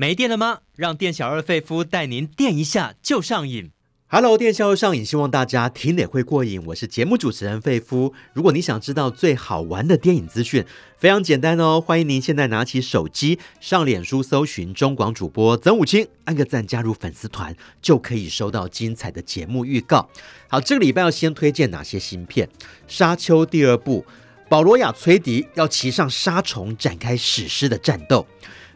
[0.00, 0.60] 没电了吗？
[0.76, 3.70] 让店小二费夫带您电一下就上瘾。
[4.06, 6.58] Hello，电小二上瘾，希望大家听了会过瘾。
[6.68, 8.14] 我是节目主持人费夫。
[8.32, 10.64] 如果你想知道最好玩的电影资讯，
[10.96, 20.08] 非常简单哦，欢迎您现在拿起手机上脸书搜寻中广主播曾武清，按个赞加入粉丝团，就可以收到精彩的节目预告。
[20.48, 22.46] 好，这个礼拜要先推荐哪些新片？
[22.88, 24.06] 《沙丘》第二部，
[24.48, 28.26] 保罗亚崔迪要骑上沙虫展开史诗的战斗。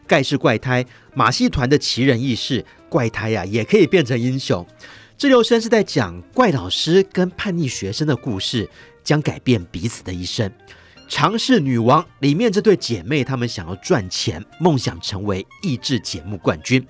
[0.07, 4.65] 盖世怪胎，马戏团的奇人异事，怪胎呀、也可以变成英雄。
[5.17, 8.69] 这六声是在讲怪老师跟叛逆学生的故事，
[9.03, 10.51] 将改变彼此的一生。
[11.07, 16.85] 尝试女王里面这对姐妹，她们想要赚钱，梦想成为益智节目冠军。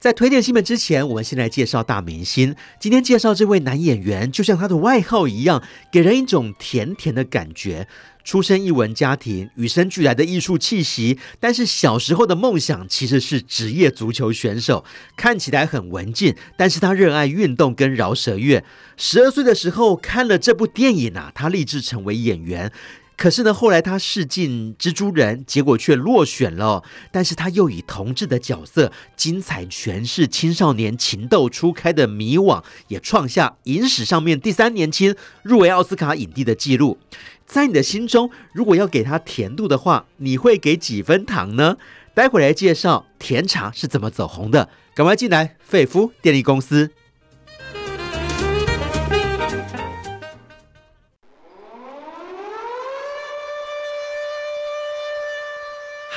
[0.00, 2.54] 在推荐新闻之前，我们先来介绍大明星。
[2.78, 7.88] 今天介绍这位男演员，就像他的外号一样，给人一种甜甜的感觉。
[8.22, 14.84] 出身艺文家庭，与生俱来的艺术气息，但是小时候的梦想其实是职业足球选手。
[15.16, 18.62] 看起来很文静，但是他热爱运动跟饶舌乐。
[18.96, 22.70] 十二岁的时候看了这部电影啊，他立志成为演员。
[23.18, 26.84] 可是呢，后来他试镜蜘蛛人，结果却落选了。
[27.10, 36.96] 但是他又以同志的角色精彩诠释青少年情窦初开的迷惘，也创下影史上面第三年轻入围奥斯卡影帝的记录。
[37.44, 41.76] 在你的心中，如果要给他甜度的话，你会给几分糖呢？
[42.14, 44.68] 待会来介绍甜茶是怎么走红的。
[44.94, 46.92] 赶快进来，费夫电力公司。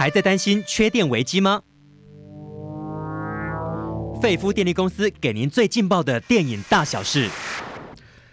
[0.02, 1.62] 还在担心缺电危机吗？
[4.20, 7.30] 费夫电力公司给您最劲爆的电影大小事。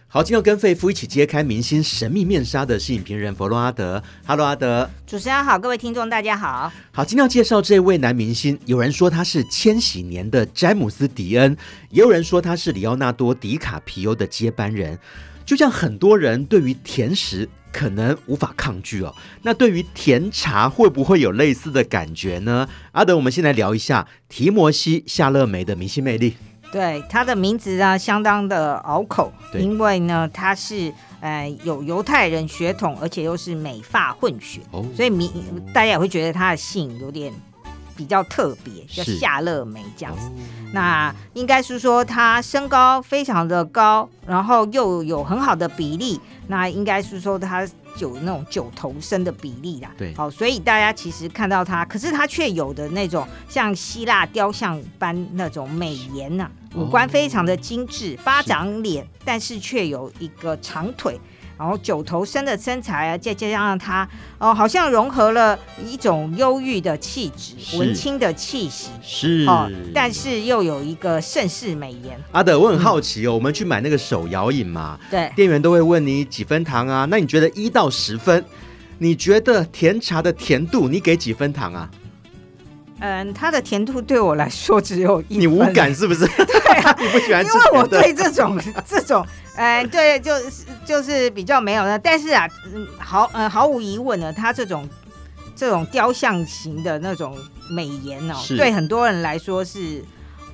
[0.06, 4.02] 好，今天要跟费夫一起揭开明星神秘面纱的是影评人佛洛阿德。
[4.27, 4.89] Hello，阿德。
[5.06, 6.72] 主持人好，各位听众大家好。
[6.91, 11.55] 好，今天要介绍这位男明星，有人说他是千禧年的詹姆斯·迪恩，
[11.90, 14.98] 也有人说他是里奥纳多·迪卡皮欧的接班人。
[15.45, 22.68] 就像很多人对于甜食可能无法抗拒哦，那对于甜茶会不会有类似的感觉呢？
[22.92, 26.36] 阿德，我们先来聊一下提摩西·夏勒梅的明星魅力。
[26.70, 35.30] 对，他的名字呢相当的拗口，因为呢他是呃有犹太人血统，而且又是美发混血，哦、所以名
[35.73, 37.33] 大家也会觉得他的姓有点。
[37.98, 40.29] 比较特别，叫夏乐梅这样子。
[40.29, 46.20] 哦、那应该是说他身高非常的高，然后又有很好的比例。
[46.47, 49.91] 那应该是说他有那种九头身的比例啦。
[49.98, 61.20] 对，好，所以大家其实看到他，可是他却有的那种像希腊雕像般那种美颜呐、啊，五官非常的精致，哦、巴掌脸，但是却有一个长腿。
[61.58, 64.08] 然后九头身的身材啊，再加上他
[64.39, 72.17] 哦，好像融合了一种忧郁的气质、文青的气息，是哦，但是又有一个盛世美颜。
[72.30, 77.07] 阿德，我很好奇哦，嗯、我们去买那个手摇饮嘛，对，店员都会问你几分糖啊？
[77.11, 78.45] 那你觉得一到十分，
[78.98, 81.91] 你觉得甜茶的甜度，你给几分糖啊？
[83.01, 85.41] 嗯，它的甜度对我来说只有一分。
[85.41, 86.27] 你无感是不是？
[86.36, 87.51] 对啊， 你不喜欢吃？
[87.53, 89.25] 因为我对这种这种。
[89.57, 94.89] 哎，对，就是就是比较没有的，但是啊，嗯，毫呃毫无疑问呢，它这种
[95.57, 97.36] 这种雕像型的那种
[97.69, 100.01] 美颜哦，对很多人来说是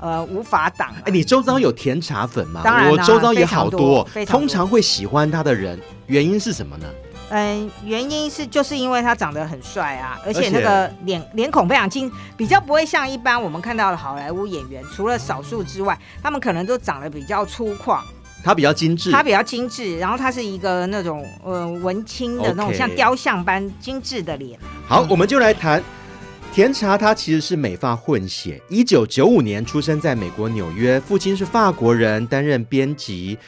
[0.00, 0.90] 呃无法挡。
[1.04, 2.62] 哎，你周遭有甜茶粉吗？
[2.64, 6.86] 当然，我周遭也好多，多通常会喜欢他的人，原因是什么呢？
[7.30, 17.98] 嗯，原因是就是因为他长得很帅啊，而且那个脸脸孔非常精，比较不会像一般我们看到的好莱坞演员，除了少数之外，他们可能都长得比较粗犷。
[18.44, 24.58] 他比较精致，他比较精致，然后他是一个那种呃文青的那种像雕像般精致的脸。
[24.86, 25.82] 好，嗯、我们就来谈
[26.52, 33.38] 甜茶，他其实是美发混血，一九九五年出生在美国纽约，父亲是法国人，担任编辑。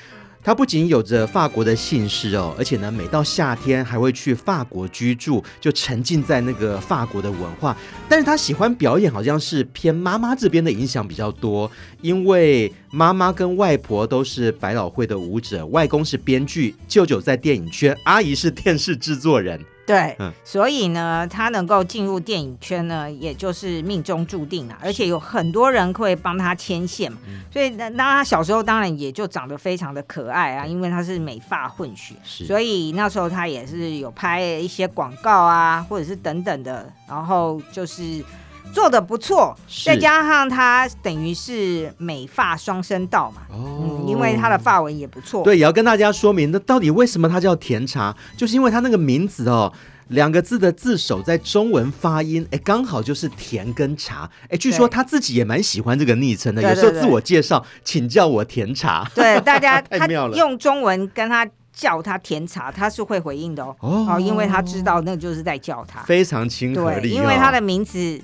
[0.47, 7.77] 他不仅有着法国的姓氏哦，而且呢，每到夏天还会去法国居住，就沉浸在那个法国的文化。
[8.09, 11.69] 但是他喜欢表演，好像是偏妈妈这边的影响比较多，
[12.01, 19.61] 因为妈妈跟外婆都是百老汇的舞者，外公是编剧，舅舅在电影圈，阿姨是电视制作人。
[19.87, 24.77] 对，嗯、所以呢，他能够进入电影圈呢，也就是命中注定了。
[24.83, 38.25] 而且有很多人会帮他牵线嘛，嗯、所以那那他小时候当然也就长得非常的可爱啊，因为他是美发混血，所以那时候他也是有拍一些广告啊，或者是等等的，然后就是
[38.73, 45.43] 做的不错，再加上他等于是美发双声道嘛，哦、嗯，因为他的发纹也不错。
[45.43, 48.15] 对，也要跟大家说明，那到底为什么他叫甜茶？
[48.37, 49.73] 就是因为他那个名字哦，
[50.09, 54.31] 两个字的字首在中文发音，哎，刚好就是甜跟茶。
[54.51, 59.11] 哎，据说他自己也蛮喜欢这个昵称的，有时候自我介绍，请叫我甜茶。
[59.15, 61.49] 对，大家 他用中文跟他。
[61.77, 68.19] 叫他甜茶，他是会回应的哦，哦，因为他知道那就是在叫他，非常亲和力，对，因为他的名字。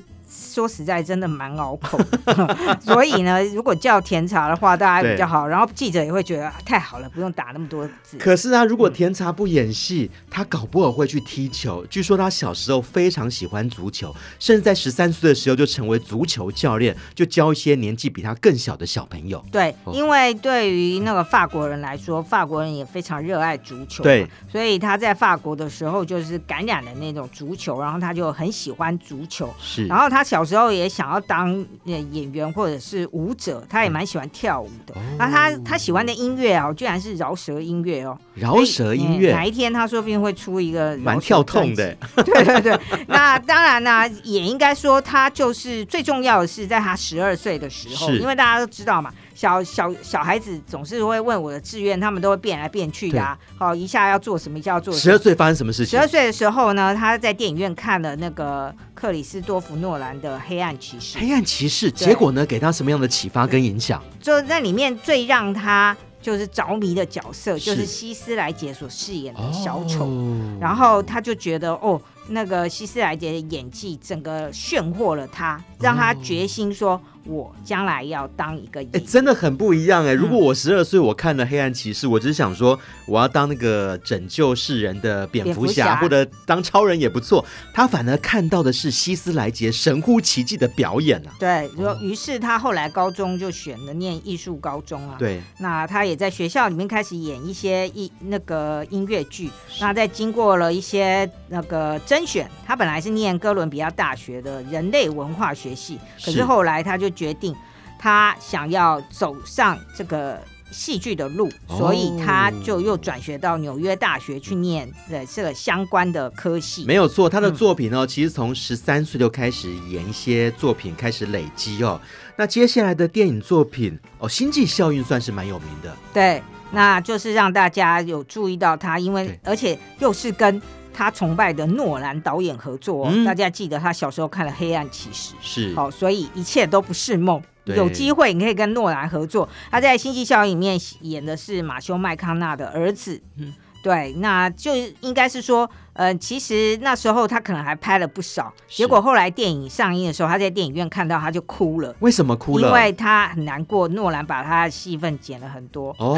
[0.53, 1.99] 说实在，真的蛮拗口，
[2.79, 5.49] 所以呢，如果叫甜茶的话，大家比较好。
[5.49, 8.19] 然后记者也会觉得太好了，不用打那么多字。
[8.19, 11.87] 可是啊，如果甜茶不演戏，嗯、他搞不好会去踢球。
[11.87, 19.43] 据说他小时候非常喜欢足球，甚至在十三岁的时候就成为足球教练，就教一些年纪比他更小的小朋友。
[19.51, 29.49] 对，哦、因为对于那个法国人来说，法国人也非常热爱足球，对，所以他在法国的时候就是感染了那种足球，然后他就很喜欢足球。
[29.59, 30.42] 是，然后他小。
[30.43, 34.93] 有时候也想要当演员或者是舞者，他也蛮喜欢跳舞的。
[35.17, 38.19] 那、嗯、他他喜欢的音乐啊，居然是饶舌音乐哦。
[38.35, 41.97] 饶舌音乐，哪一天他说不定会出一个蛮跳痛的。
[42.27, 49.13] 对对对，那当然呢，也应该说他就是最重要的是在他十二岁的时候，因为大家都知道嘛。
[49.35, 53.39] 小小小孩子总是会问我的志愿，他们都会变来变去的啊。
[53.59, 55.03] 好，一下要做什么，一下要做什么。
[55.03, 55.91] 十二岁发生什么事情？
[55.91, 61.19] 十二岁的时候呢，他在电影院看了那个克里斯多夫诺兰的《黑暗骑士》。
[61.21, 64.03] 黑暗骑士，结果呢，给他什么样的启发跟影响？
[64.21, 70.05] 就那里面最让他就是着迷的角色，就是希斯莱杰所饰演的小丑。
[70.07, 72.01] 哦、然后他就觉得，哦。
[72.29, 80.13] 那个希斯莱杰的演技整个炫惑了他，让他决心说：“我将来要当一个演员。”哎，真的很不一样哎！
[80.13, 87.45] 如果我十二岁，我看了《黑暗骑士》，我只是想说我要当那个拯救世人的蝙蝠侠，或者当超人也不错。
[87.73, 91.33] 他反而看到的是希斯莱杰神乎其技的表演啊！
[91.39, 91.71] 对，
[92.01, 95.17] 于是他后来高中就选了念艺术高中啊。
[95.19, 99.51] 对，那他也在学校里面开始演一些艺那个音乐剧。
[99.81, 101.93] 那在经过了一些那个。
[102.05, 107.55] 甄选，他本来是念哥伦比亚大学的人类文化学系，可是后来他就决定，
[107.99, 116.85] 他想要走上这个戏剧的路，哦、所以他就又转学到纽约大学去念的这个相关的科系。
[116.85, 122.01] 没有错，他的作品呢，嗯、其实从十三岁就开始演一些作品，开始累积哦。
[122.37, 125.95] 那接下来的电影作品哦，《星际效应》算是蛮有名的。
[126.13, 130.61] 对，那就是让大家有注意到他，因为而且又是跟。
[130.93, 137.43] 他崇拜的诺兰导演合作，哦，嗯、大家记得他小时候看了《黑暗骑士》，是好，所以一切都不是梦。
[137.65, 139.49] 有机会你可以跟诺兰合作。
[139.71, 143.23] 他在《星际效应》里面演的是马修麦康纳的儿子。
[143.37, 145.69] 嗯，对，那就应该是说。
[145.95, 151.95] 呃，其实那时候他可能还拍了不少，是结果后来电影上映的时候，他在电影院看到他就哭了。
[151.99, 152.67] 为什么哭了？
[152.67, 155.95] 因为他很难过，诺兰把他的戏份减了很多。
[155.99, 156.17] 哦，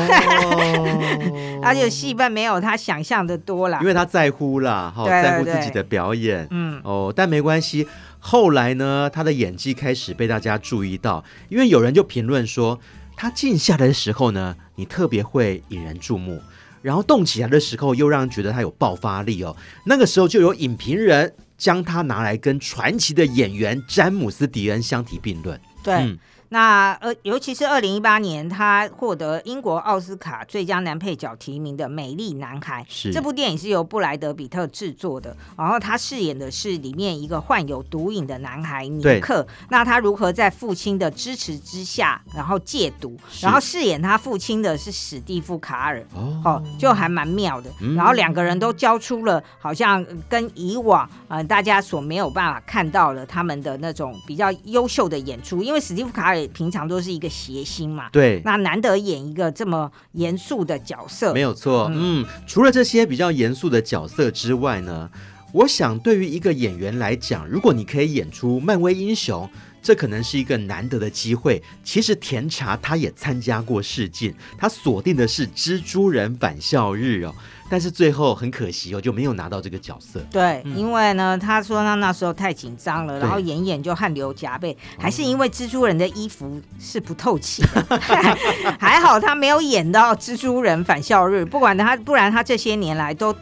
[1.60, 3.80] 他就戏份没有他想象的多了。
[3.80, 6.46] 因为他在乎啦，哈，在乎自己的表演。
[6.52, 7.88] 嗯，哦，但没关系。
[8.20, 12.78] 后来呢，他的演技开始被大家注意到，因为有人就评论说，
[13.16, 16.40] 他静下来的时候呢，你特别会引人注目。
[16.84, 19.56] 然后动起来的时候，又让人觉得他有爆发力哦。
[19.86, 25.58] 那个时候就有影评人将他拿来跟传奇的演员詹姆斯·迪恩相提并论。
[25.82, 25.94] 对。
[25.94, 26.18] 嗯
[26.54, 39.44] 那呃，尤其是二零一八年，他获得英国奥斯卡最佳男配角提名的《美丽男孩》是这部电影是由布莱德比特制作的，然后他饰演的是里面一个患有毒瘾的男孩尼克。
[39.68, 43.18] 那他如何在父亲的支持之下，然后戒毒？
[43.40, 47.68] 然后饰演他父亲的是史蒂夫·卡尔，哦，哦，就还蛮妙的。
[47.80, 56.43] 嗯、然后两个人都交出了好像跟以往呃大家所没有办法看到的他们的那种比较优秀的演出，因为史蒂夫·卡尔。
[56.48, 61.88] 平常都是一个谐星嘛，对，那难得演一个这么严肃的角色，没有错。
[61.92, 65.10] 嗯，嗯，除了这些比较严肃的角色之外呢，
[65.52, 69.48] 我想对于一个演员来讲，如果你可以演出漫威英雄，
[69.84, 71.62] 这可能是一个难得的机会。
[71.84, 77.34] 其实甜茶他也参加过试镜，他锁定的是蜘蛛人返校日哦。
[77.70, 80.20] 但是最后很可惜哦，就没有拿到这个角色。
[80.30, 87.98] 对，嗯、因为呢，他说他那时候太紧张了，然后演演就汗流浃背，还是因为蜘蛛人的衣服是不透气的。
[88.78, 93.34] 还好他没有演到蜘蛛人返校日，不管他，不然他这些年来都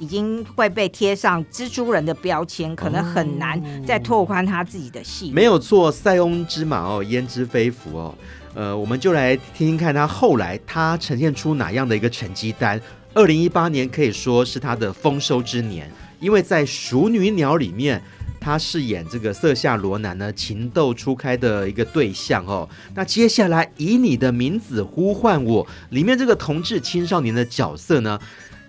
[0.00, 5.30] 已经会被贴上蜘蛛人的标签，可能很难再拓宽他自己的戏。
[5.30, 8.14] 没有错，塞翁之马哦，焉知非福哦。
[8.54, 12.80] 呃，我们就来听听看他后来他呈现出哪样的一个成绩单。
[13.12, 15.88] 二零一八年可以说是他的丰收之年，
[16.18, 18.02] 因为在《熟女鸟》里面，
[18.40, 22.68] 他饰演这个色下罗南呢情窦初开的一个对象哦。
[22.94, 28.18] 那接下来以你的名字呼唤我里面这个同志青少年的角色呢，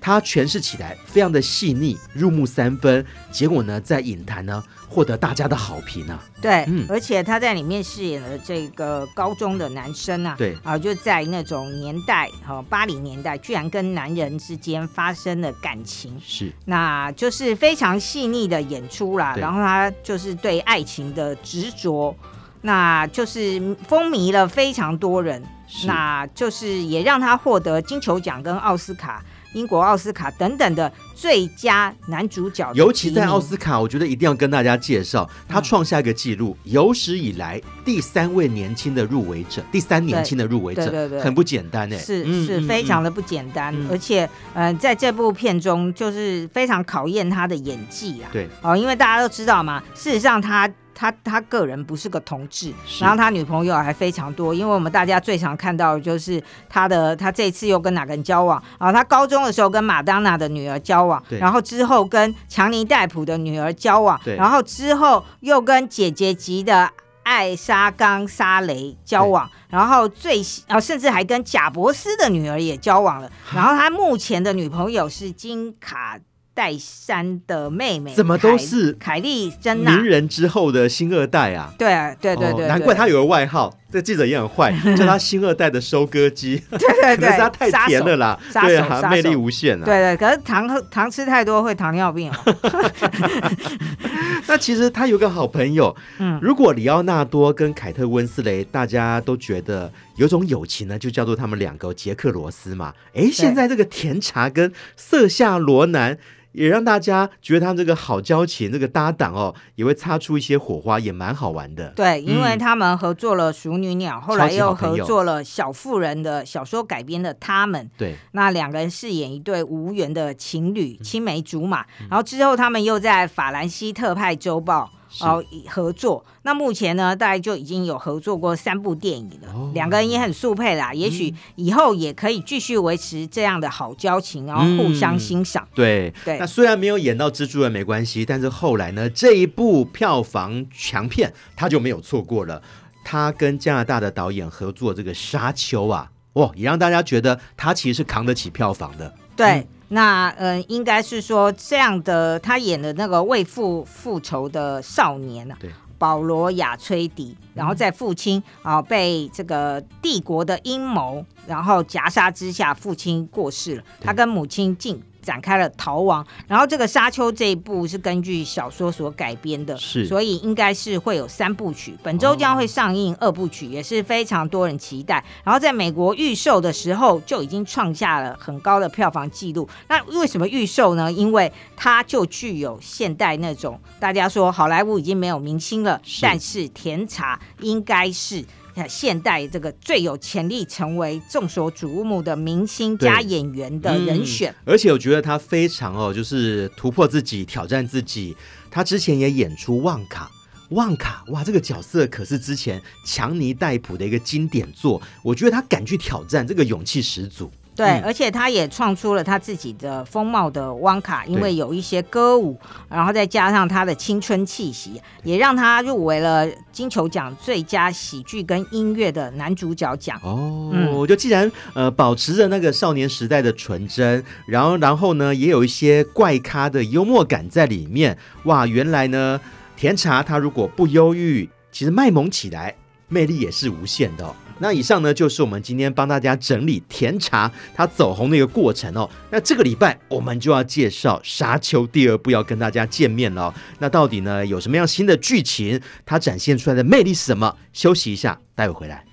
[0.01, 3.05] 他诠释起来非常的细腻，入木三分。
[3.31, 6.23] 结果呢，在影坛呢获得大家的好评呢、啊。
[6.41, 19.35] 对，嗯、而且他在里面饰演了这个高中的男生啊，对啊，就在那种年代，哈、哦，八零年代，居然跟男人之间发生了感情，是，那就是非常细腻的演出啦。
[19.37, 22.15] 然后他就是对爱情的执着，
[22.61, 25.41] 那就是风靡了非常多人，
[25.85, 29.23] 那就是也让他获得金球奖跟奥斯卡。
[29.53, 48.49] 英国奥斯卡等等的最佳男主角，尤其在奥斯卡，我觉得一定要跟大家介绍，他创下一个纪录，有史以来第三位年轻的入围者，第三年轻的入围者，对对对，很不简单哎，是是非常的不简单，而且呃，在这部片中就是非常考验他的演技啊，对。
[48.61, 50.69] 哦，因为大家都知道嘛，事实上他。
[50.93, 58.91] 他他个人不是个同志，然后他女朋友还非常多，因为我们大家最常看到的就是他的，他这次又跟哪个人交往啊？
[58.91, 66.89] 他高中的时候跟马当娜的女儿交往，然后之后跟强尼戴普的女儿交往，然后之后又跟姐姐级的
[67.23, 76.19] 艾莎冈莎雷交往，然后最啊甚至还跟贾伯斯的女儿也交往了，然后他目前的女朋友是金卡。
[76.53, 81.73] 戴珊的妹妹怎么都是凯莉珍娜，名人之后的新二代啊？
[81.77, 86.63] 对啊，对对对，对，难怪她有个外号，这个记者也很坏， 叫他新二代的收割机。
[86.69, 89.85] 对对对，可是他太甜了啦，对啊，魅力无限啊。
[89.85, 93.51] 对对，可是糖糖吃太多会糖尿病哦。
[94.47, 102.93] 那其实他有个好朋友，嗯，如果里奥纳多跟凯特温斯雷，大家都觉得有种友情呢，就叫做他们两个杰克罗斯嘛。
[103.13, 106.17] 哎，现在这个甜茶跟色夏罗南。
[106.53, 111.89] 也让大家觉得他们这个好交情，这个搭档哦，也会擦出一些火花，也蛮好玩的。
[111.95, 117.85] 对，因为他们合作了《熟女鸟》，嗯，后来又合作了《小妇人》的小说改编的《他们》。
[117.97, 122.07] 对，那两个人饰演一对无缘的情侣，青梅竹马，嗯。
[122.09, 124.91] 然后之后他们又在《法兰西特派周报》。
[125.19, 126.23] 哦，合作。
[126.43, 129.51] 那目前呢，大概就已经有合作过三部电影了。
[129.53, 135.67] 哦、两个人也很速配啦，也许以后也可以继续维持这样的好交情，然后互相欣赏。
[135.71, 136.37] 嗯、对对。
[136.39, 142.61] 那虽然没有演到蜘蛛人没关系，但是后来呢，这一部票房强片他就没有错过了。
[143.03, 149.13] 他跟加拿大的导演合作这个《沙丘》啊，哇，也让大家觉得他其实是扛得起票房的。
[149.35, 149.47] 对。
[149.47, 155.57] 嗯那嗯，应该是说这样的，他演的那个为父复仇的少年啊，
[155.97, 165.03] 保罗亚崔迪，然后在父亲啊、呃、被这个帝国的阴谋然后夹杀之下，父亲过世了，他跟母亲进。
[165.21, 171.95] 展开了逃亡，然后这个《沙丘》这一部是根据小说所改编的，是，所以应该是会有三部曲。
[172.03, 175.23] 本周将会上映二部曲，也是非常多人期待。
[175.43, 179.67] 然后在美国预售的时候就已经创下了很高的票房记录。
[179.87, 181.11] 那为什么预售呢？
[181.11, 188.43] 因为它就具有现代那种大家说好莱坞已经没有明星了，是，但是甜茶应该是。
[188.87, 198.35] 现代这个最有潜力成为众所瞩目的明星加演员的人选，嗯，而且我觉得他非常哦，就是突破自己，挑战自己。
[198.69, 200.31] 他之前也演出旺卡，
[200.69, 207.51] 旺卡哇，这个角色可是之前强尼戴普的一个经典作，我觉得他敢去挑战，这个勇气十足。
[207.73, 212.59] 对，而且他也创出了他自己的风貌的汪卡，因为有一些歌舞，
[212.89, 220.19] 然后再加上他的青春气息，也让他入围了金球奖最佳喜剧跟音乐的男主角奖。
[220.21, 228.17] 哦，我、嗯、就既然呃保持着那个少年时代的纯真，然后然后呢也有一些怪咖的幽默感在里面。
[228.43, 229.39] 哇，原来呢
[229.77, 232.75] 甜茶他如果不忧郁，其实卖萌起来
[233.07, 234.35] 魅力也是无限的、哦。
[234.61, 239.09] 那以上呢，就是我们今天帮大家整理甜茶它走红的一个过程哦。
[239.31, 243.51] 那这个礼拜我们就要介绍《沙丘》第二部，要跟大家见面了。
[243.79, 245.81] 那到底呢有什么样新的剧情？
[246.05, 247.57] 它展现出来的魅力是什么？
[247.73, 249.03] 休息一下，待会回来。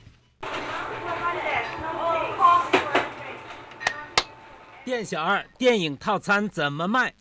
[4.84, 7.14] 店小二，电影套餐怎么卖？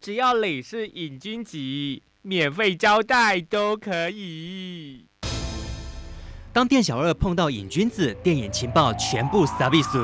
[0.00, 1.58] 只要你是瘾君子，
[2.22, 5.06] 免费招待都可以。
[6.54, 9.98] 当店小二碰到瘾君子，电影情报全部撒比苏。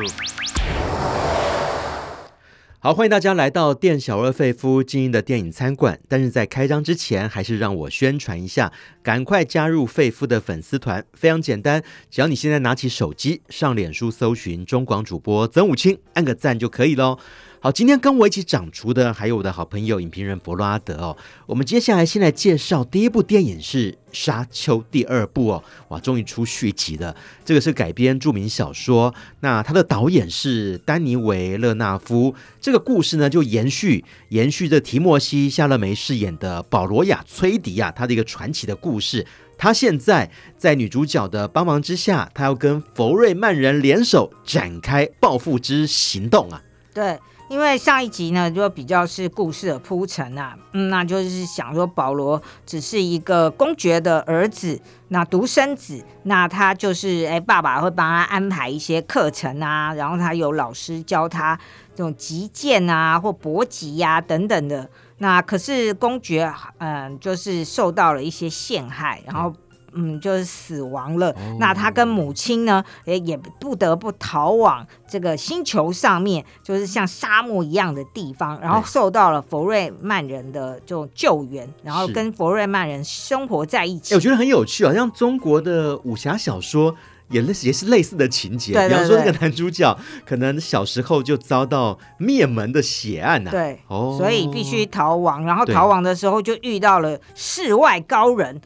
[2.80, 6.00] 好，欢迎大家来到店小二费夫经营的电影餐馆。
[6.08, 17.16] 但是在开张之前，还是让我宣传一下，赶快加入费夫的粉丝团，非常简单，只要你现在拿起手机上脸书搜寻中广主播曾武清，按个赞就可以喽。
[17.62, 21.14] 好，今天跟我一起长厨的还有我的好朋友影评人弗洛阿德哦。
[21.44, 27.14] 我们接下来先来介绍第一部电影是《沙丘》第二部哦，哇，终于出续集了。
[27.44, 32.34] 这个是改编著名小说，那它的导演是丹尼维勒纳夫。
[32.62, 39.26] 这个故事呢，就延续延续着提莫西夏勒梅饰演的保罗亚崔迪啊，他的一个传奇的故事。
[39.58, 46.62] 他现在在女主角的帮忙之下，他要跟佛瑞曼人联手展开报复之行动啊。
[46.94, 47.18] 对。
[47.50, 61.58] 因为上一集呢，就比较是故事的铺陈啊，嗯，那就是想说保罗只是一个公爵的儿子，那独生子，那他就是哎，爸爸会帮他安排一些课程啊，然后他有老师教他
[61.92, 64.88] 这种击剑啊或搏击呀、啊、等等的，
[65.18, 69.52] 那可是公爵嗯，就是受到了一些陷害，然后。
[69.94, 71.30] 嗯，就是死亡了。
[71.30, 84.14] 哦、那他跟母亲呢，也也不得不逃往这个星球上面，就是像沙漠一样的地方，然后受到了佛瑞曼人的这种救援，然后跟佛瑞曼人生活在一起。
[84.14, 86.94] 我觉得很有趣，好像中国的武侠小说。
[87.30, 89.96] 也类似也是类似的情节，对对对，比方说那个男主角
[90.26, 98.60] 可能小时候就遭到灭门的血案呐、啊，对，哦，所以必须逃亡，然后逃亡的时候就遇到了世外高人，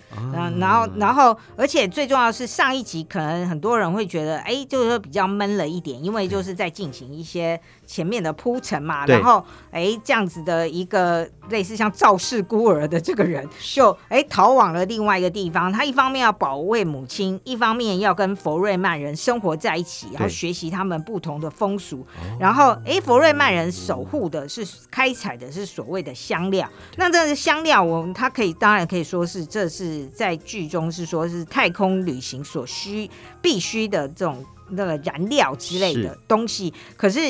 [0.59, 7.61] 然后然后而且最重要的是上一集可能很多人会觉得，哎，就是说比较闷了一点，因为就是在进行一些。
[7.87, 15.73] 前面的铺陈嘛，然后哎，这样子的一个类似像赵氏孤儿的这个人，就哎逃往了另外一个地方。
[15.73, 22.07] 他一方面要保卫母亲，一方面要跟佛瑞曼人生活在一起，然后学习他们不同的风俗。
[22.39, 26.69] 然后哎，佛瑞曼人守护的是开采的是所谓的香料。
[26.97, 33.11] 那这个香料，我们他可以当然可以说是这是在剧中是说是太空旅行所需
[33.41, 34.45] 必须的这种。
[34.71, 37.21] 那个燃料之类的东西，是，可是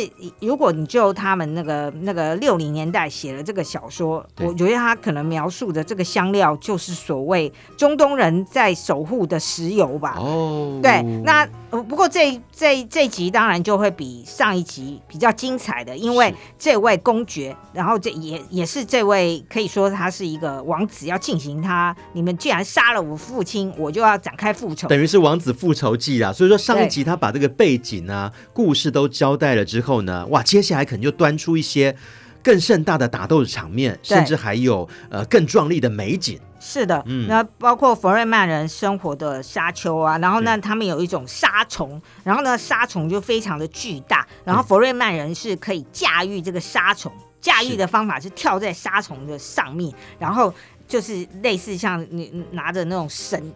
[0.41, 10.17] 如果你就他们那个那个六零年代写了这个小说，我觉得他可能描述的这个香料就是所谓中东人在守护的石油吧。
[10.19, 26.33] 哦，对，那不过这这这集当然就会比上一集比较精彩的，因为这位公爵，然后这也也是这位可以说他是一个王子，要进行他你们既然杀了我父亲，我就要展开复仇，等于是王子复仇记啊。
[26.33, 31.94] 所以说上一集他把这个背景啊、故事都交代了之后呢，哇，接下来可能就端出一些
[32.42, 36.38] 更盛大的打斗的场面，甚至还有呃更壮丽的美景。
[36.61, 50.55] 是的，嗯，那包括佛瑞曼人生活的沙丘啊，然后呢，他们有一种沙虫，然后呢，沙虫就非常的巨大，然后佛瑞曼人是可以驾驭这个沙虫，驾驭的方法是跳在沙虫的上面，然后。
[50.94, 53.52] 就是类似像你拿着那种神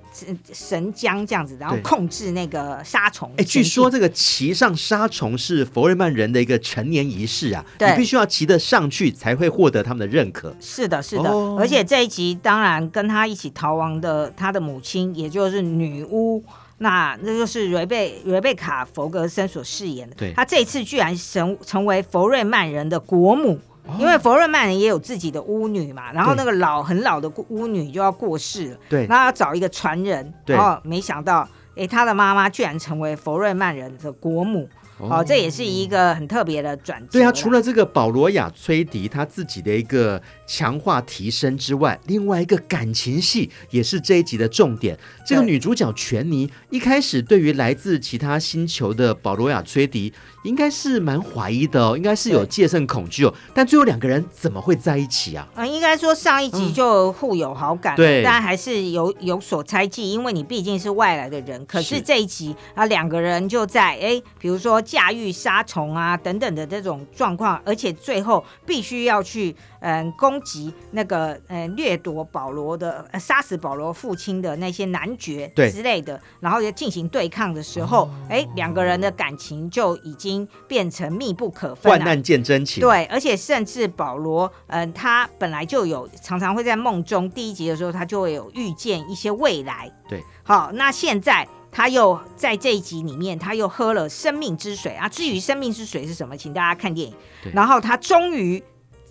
[0.53, 3.33] 神浆这样子，然后控制那个杀虫。
[3.37, 10.53] 哎，据说这个骑上杀虫是佛瑞曼人的一个成年仪式啊，你必须要骑得上去才会获得他们的认可。
[10.61, 11.31] 是的，是的。
[11.31, 16.42] 哦、而且这一集当然跟他一起逃亡的他的母亲，也就是女巫，
[16.79, 20.16] 那那就是瑞贝瑞贝卡佛格森所饰演的。
[20.16, 23.61] 对，他这一次居然成成为佛瑞曼人的国母。
[23.98, 30.57] 因为佛瑞曼人也有自己的巫女嘛，然后那个老很老的巫女就要过世了，对，那要找一个传人，对。
[30.57, 34.68] 然后没想到，哎，他的妈妈居然成为佛瑞曼人的国母。
[35.01, 37.07] 哦，这也是一个很特别的转折。
[37.12, 44.99] 对啊，除了这个保罗亚崔迪他自己的一个强化提升之外，另外一个感情戏也是这一集的重点。
[45.25, 50.13] 这个女主角全妮一开始对于来自其他星球的保罗亚崔迪
[50.45, 53.35] 应该是蛮怀疑的哦，应该是有戒慎恐惧哦。
[53.55, 55.47] 但最后两个人怎么会在一起啊？
[55.55, 61.65] 嗯，应该说上一集就互有好感，对，但还是有有所猜忌，因为你毕竟是外来的人。
[61.67, 64.83] 可是这一集啊，两个人就在哎，比如说。
[64.89, 82.81] 驾驭杀虫啊等等的这种状况，而且最后必须要去嗯、呃、攻击那个嗯、呃、掠夺保罗的、呃、杀死保罗父亲的那些男爵之类的，然后要进行对抗的时候，哎、哦，两个人的感情就已经变成密不可分，患难见真情。
[82.81, 89.91] 对，而且甚至保罗嗯、呃，他本来就有常常会在梦中，第一集的时候他就会有预见一些未来。
[90.09, 91.47] 对，好，那现在。
[91.71, 95.07] 他又在这一集里面，他又喝了生命之水啊。
[95.07, 97.14] 至于生命之水是什么，请大家看电影。
[97.53, 98.61] 然后他终于，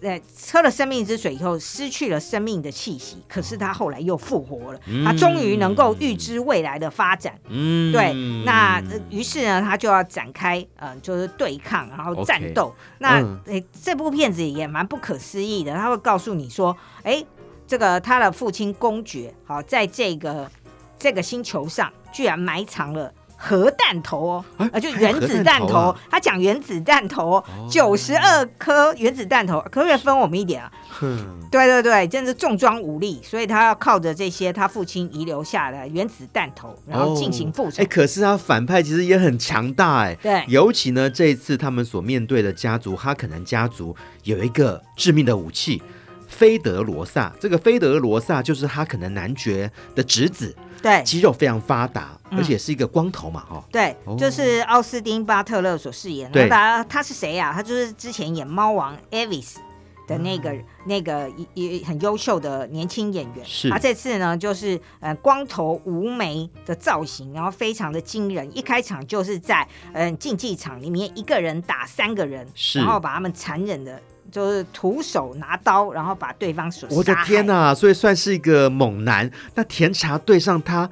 [0.01, 4.79] 呃，喝了生命之水以后，失去了生命的气息，可是他后来又复活了。
[4.85, 7.39] 嗯、他终于能够预知未来的发展。
[7.47, 8.13] 嗯，对。
[8.45, 12.73] 那于是呢，他就要展开，嗯、呃，就是对抗，然后战斗。
[12.75, 15.73] Okay, 那，嗯、诶，这部片子也蛮不可思议的。
[15.73, 17.23] 他会告诉你说，哎，
[17.65, 20.49] 这个他的父亲公爵，好，在这个。
[20.99, 30.71] 这个星球上居然埋藏了核弹头哦，啊、欸，就原子弹头，啊、他讲原子弹头，九十二颗原子弹头，可不可以分我们一点啊？
[30.89, 37.83] 哼，对对对，真是重装武力，所以他要靠着这些他父亲遗留下的原子弹头，然后进行复仇。
[37.83, 45.81] 哎、可是他反派其实也很强大哎，对，尤其呢，这一次他们所面对的家族哈肯南家族有一个致命的武器。
[46.29, 56.49] 菲德罗萨，这个菲德罗萨就是哈肯南男爵的侄子，对，肌肉非常发达，而且是一个光头嘛，哈、嗯，对，哦、就是奥斯汀巴特勒所饰演的。
[56.49, 57.53] 他他是谁呀、啊？
[57.53, 59.55] 他就是之前演猫王 Avis
[60.07, 63.45] 的那个、嗯、那个一很优秀的年轻演员。
[63.45, 68.57] 是，他这次呢，就是呃光头无眉的造型，然后非常的惊人。
[68.57, 74.01] 一开场就是在嗯、呃、竞技场里面，一个人打三个人，是，然后把他们残忍的。
[74.29, 76.87] 就是徒手拿刀，然后把对方所。
[76.91, 77.73] 我的天哪！
[77.73, 79.31] 所以算是一个猛男。
[79.55, 80.87] 那甜茶对上他，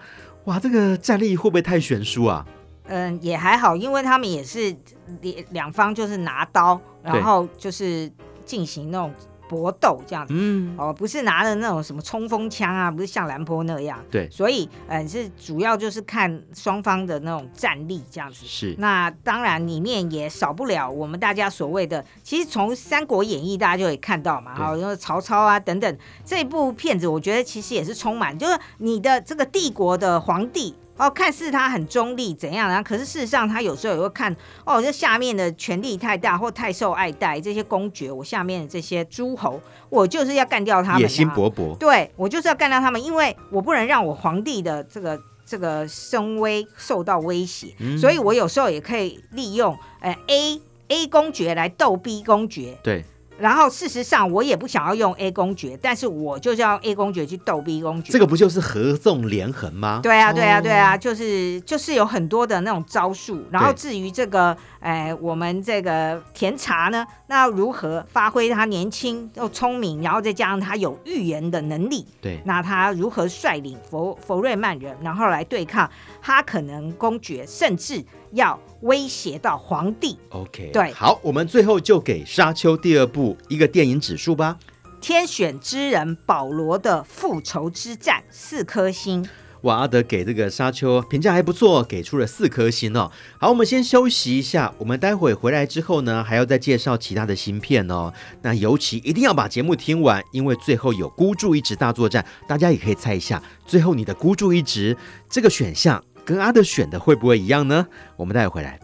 [0.46, 2.46] 哇，这个战力会不会太悬殊啊？
[2.88, 4.76] 嗯，也还好，因为他们也是
[5.22, 8.12] 两两方就是拿刀，然后就是
[8.46, 9.14] 进行那种。
[9.48, 18.46] 搏斗这样子，嗯，哦，不是拿的那种什么冲锋枪啊，不是像兰坡那样，对，所以，嗯，是主要就是看双方的那种战力这样子。
[18.46, 30.76] 是，那当然里面也少不了我们大家所谓的，其实从《三国演义》大家就可以看到嘛，哈，因为曹操啊等等这部片子，我觉得其实也是充满，就是你的这个帝国的皇帝。
[30.98, 41.76] 哦，看似他很中立怎样，然后可是事实上他有时候也会看哦，这下面的权力太大或太受爱戴，这些公爵，我下面的这些诸侯，我就是要干掉他们，野心勃勃。
[41.78, 52.78] 对，我就是要干掉他们，因为我不能让我皇帝的这个这个声威受到威胁，嗯，所以我有时候也可以利用呃 A A 公爵来斗 B 公爵。
[52.82, 53.04] 对。
[53.38, 58.14] 然后事实上，我也不想要用 A 公爵，但是我就是要 A 公爵去斗 B 公爵。
[58.14, 60.00] 这个不就是合纵连横吗？
[60.02, 63.44] 对啊，对啊，对啊，就是就是有很多的那种招数。
[63.52, 72.06] 然后至于这个，哎，我们这个甜茶呢，那要如何发挥他年轻又聪明，然后再加上他有预言的能力？
[72.22, 75.90] 对，那他如何率领佛佛瑞曼人，然后来对抗
[76.22, 84.58] 哈可能公爵，甚至要威胁到皇帝？OK，对，好，我们最后就给《沙丘》第二部一个电影指数吧。
[85.02, 89.28] 天选之人保罗的复仇之战四颗星。
[89.62, 93.12] 哇，阿德给这个《沙丘》评价还不错，给出了四颗星哦。
[93.40, 98.14] 好，我们先休息一下，我们待会回来之后呢，还要再介绍其他的新片哦。
[98.44, 104.96] 那尤其一定要把节目听完，因为最后有孤注一掷大作战，大家也可以猜一下，最后你的孤注一掷
[105.28, 106.04] 这个选项。
[106.26, 107.88] 跟阿德选的会不会一样呢？
[108.18, 108.80] 我们待会回来。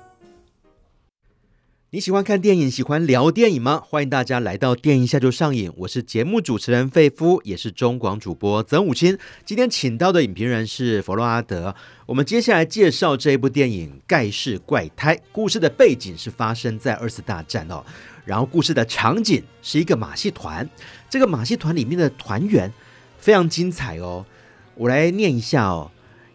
[1.90, 3.82] 你喜欢看电影，喜欢聊电影吗？
[3.84, 5.70] 欢迎大家来到电影下就上瘾。
[5.76, 9.18] 我是节目主持人费夫，也是中广主播曾武清。
[9.44, 11.76] 今天请到的影评人是佛洛阿德。
[12.06, 15.16] 我们接下来介绍这一部电影《盖世怪胎》。
[15.34, 17.84] 故事的背景是发生在二次大战哦，
[18.24, 20.70] 然后故事的场景是一个马戏团。
[21.10, 22.72] 这个马戏团里面的团员
[23.18, 24.26] 非常精彩哦，
[24.76, 25.92] 我来念一下哦。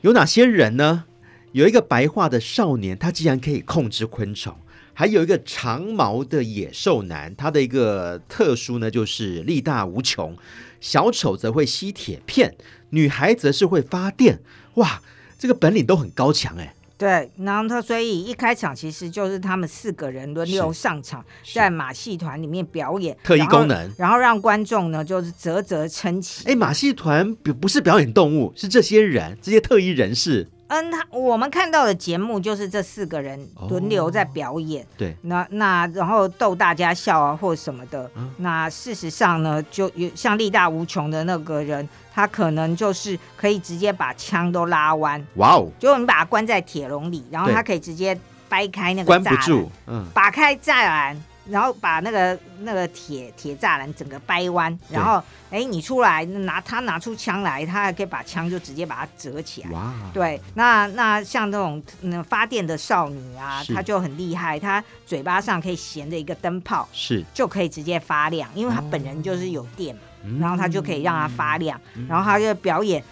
[0.06, 1.02] 有哪些人呢？
[1.50, 4.52] 有一个白化的少年，他竟然可以控制昆虫；
[4.94, 10.38] 还有一个长毛的野兽男，他的一个特殊呢就是力大无穷。
[10.80, 12.54] 小丑则会吸铁片，
[12.90, 14.38] 女孩则是会发电。
[14.74, 15.02] 哇，
[15.36, 16.75] 这个本领都很高强哎。
[16.98, 26.48] 对，然后他所以一开场其实就是他们四个人轮流上场，在马戏团里面表演特异功能，然后让观众呢就是啧啧称奇。
[26.48, 30.48] 哎，马戏团不不是表演动物，是这些人，这些特异人士。
[30.68, 38.10] 嗯，他我们看到的节目就是这四个人轮流在表演，哦、对，那那然后逗大家笑啊或什么的。
[38.16, 45.24] 嗯、那事实上呢，就有像力大无穷的那个人，他可能就是可以直接把枪都拉弯。
[45.36, 45.68] 哇哦！
[45.78, 51.22] 就你把他关在铁笼里，然后他可以直接掰开那个栅栏，关不住，嗯，打开栅栏。
[51.48, 59.70] 然后把那个那个铁铁栅栏整个掰弯，然后哎，你出来拿他拿出枪来，他还可以把枪就直接把它折起来。
[59.70, 59.92] 哇！
[60.12, 70.00] 对，那那像这种嗯发电的少女啊，她就很厉害，她嘴巴上可以衔着一个灯泡，是就可以直接发亮，因为她本人就是有电嘛，
[70.40, 73.02] 然后她就可以让它发亮，然后她就表演。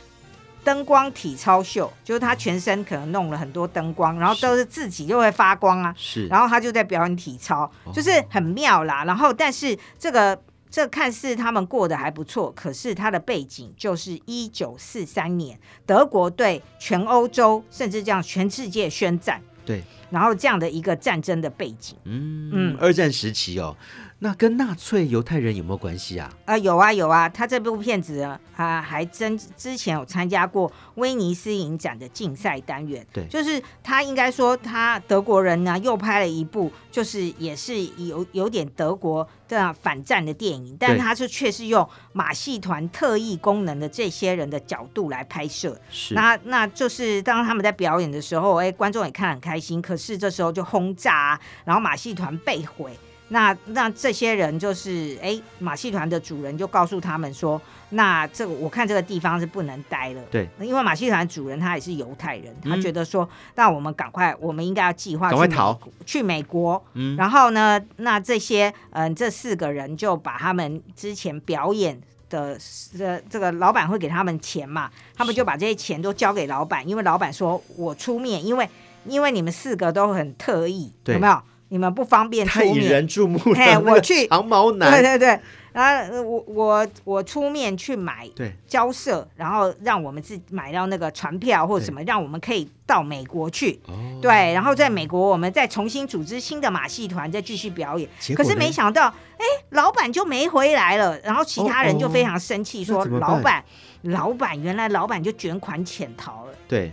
[0.64, 5.94] 灯光体操秀，就是他全身可能弄了很多灯光，然后都是自己就会发光啊。
[5.96, 9.04] 是，然后他就在表演体操，就是很妙啦。
[9.04, 10.36] 然后，但是这个
[10.70, 19.40] 这个、看似他们过得还不错，可是他的背景就是一九四三年，德国对全欧洲甚至这样全世界宣战。
[19.66, 23.76] 对，然后这样的一个战争的背景，嗯嗯，二战时期哦。
[24.24, 26.32] 那跟纳粹犹太人有没有关系啊？
[26.46, 33.06] 啊、呃，有啊有啊，他这部片子啊，还真之前有参加过威尼斯影展的竞赛单元。
[33.12, 45.78] 对，就是他应该说他德国人呢又拍了一部，就是也是有有点德国的反战的电影，但他是却是用马戏团特异功能的这些人的角度来拍摄。
[45.90, 49.82] 是，那那就是当他们在表演的时候，哎，观众也看很开心。
[49.82, 52.98] 可是这时候就轰炸啊，然后马戏团被毁。
[53.28, 57.60] 那那这些人就是哎，马戏团的主人就告诉他们说，
[57.90, 60.22] 那这个我看这个地方是不能待了。
[60.30, 66.82] 对，因为马戏团主人他也是犹太人，他觉得说，那我们赶快，我们应该要计划赶快逃去美国。
[66.92, 72.58] 嗯，然后呢，那这些嗯这四个人就把他们之前表演的
[72.96, 78.68] 这这个老板会给他们钱嘛，他们就把这些钱都交给老板，因为老板说我出面，因为
[79.06, 81.40] 因为你们四个都很特意，有没有？
[81.74, 83.58] 你们不方便出面，太引人注目了。
[83.58, 85.40] 哎，我去长毛男，对对对，
[85.72, 93.80] 然后我我我出面去买，对，交涉，然后让我们自己买到那个船票或者什么，让我们可以到美国去。
[93.88, 98.08] 哦，对，然后在美国我们再重新组织新的马戏团，再继续表演。
[98.36, 103.64] 可是没想到，哎，老板就没回来了，然后其他人就非常生气，说老板，
[104.02, 106.52] 老板原来老板就卷款潜逃了。
[106.68, 106.92] 对。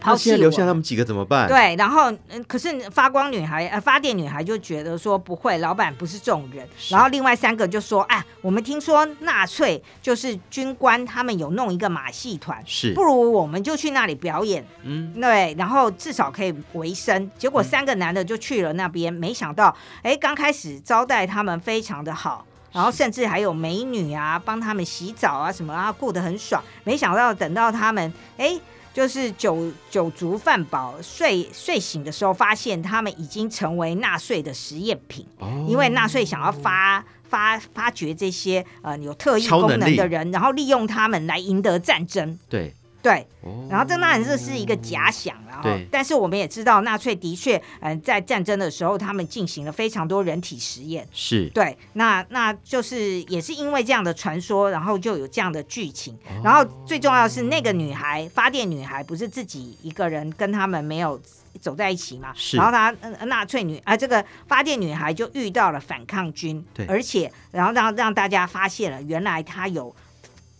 [0.00, 1.48] 抛弃留下他们几个怎么办？
[1.48, 6.66] 对，然后嗯，可是发光女孩呃，发电女孩就觉得说不会，老板不是这种人。
[6.90, 17.30] 然后另外三个就说，哎，我们听说纳粹就是军官，他们有弄一个马戏团，是不如我们就去那里表演，嗯，对，然后至少可以维生。
[17.38, 26.62] 结果三个男的就去了那边，嗯、没想到，哎，刚开始招待他们非常的好，然后甚至还有美女啊，帮他们洗澡啊什么啊，过得很爽。
[26.84, 28.58] 没想到等到他们，哎。
[28.96, 35.26] 就是酒酒足饭饱，睡睡醒的时候，发现他们已经成为纳税的实验品。
[35.38, 42.38] 哦，因为纳税想要发发发掘这些呃有特异功能的人，然后利用他们来赢得战争。
[42.48, 42.72] 对。
[43.02, 43.24] 对，
[43.70, 51.48] 然后这当然这是一个假想，然后但是我们也知道纳粹的确，嗯，在战争的时候，他们进行了非常多人体实验，是。
[51.50, 61.20] 对，那那就是也是因为这样的传说，然后就有这样的剧情，然后最重要的是那个女孩发电女孩不是自己一个人跟他们没有
[61.60, 62.90] 走在一起嘛，是，然后她
[63.26, 69.94] 纳粹女啊这个发电女孩就遇到了反抗军，对，而且然后让让大家发现了原来她有。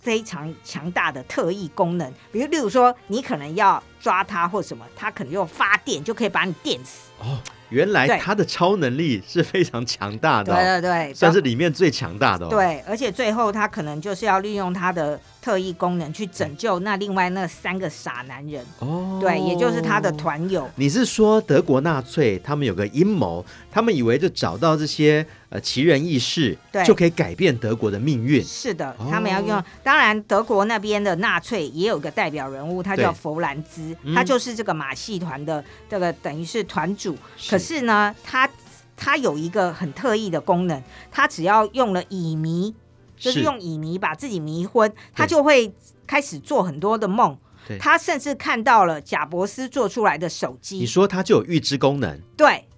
[0.06, 7.10] 非常强大的特异功能，比如，例如说，你可能要抓它或什么，它可能用发电就可以把你电死。
[7.18, 7.40] 哦，
[7.70, 12.50] 原来他的超能力是非常强大的，哦，对对对，算是里面最强大的，哦。
[12.50, 15.20] 对，而且最后他可能就是要利用他的。
[15.46, 20.68] 特异功能去拯救那另外那三个傻男人哦，对，也就是他的团友。
[20.74, 28.42] 你是说德国纳粹他们有个阴谋，他们以为就找到这些呃奇人异事，对，就可以改变德国的命运？
[28.42, 29.56] 是的，他们要用。
[29.56, 37.16] 哦、当然，德国那边的纳粹也有个代表人物，他叫弗兰兹，他就是这个马戏团的这个等于是团主。
[37.36, 38.50] 是可是呢，他
[38.96, 40.82] 他有一个很特异的功能，
[41.12, 42.74] 他只要用了乙醚。
[43.16, 45.72] 就是用乙醚把自己迷昏，他就会
[46.06, 47.36] 开始做很多的梦。
[47.80, 50.76] 他甚至看到了贾伯斯做出来的手机。
[50.78, 52.20] 你说他就有预知功能？
[52.36, 52.68] 对，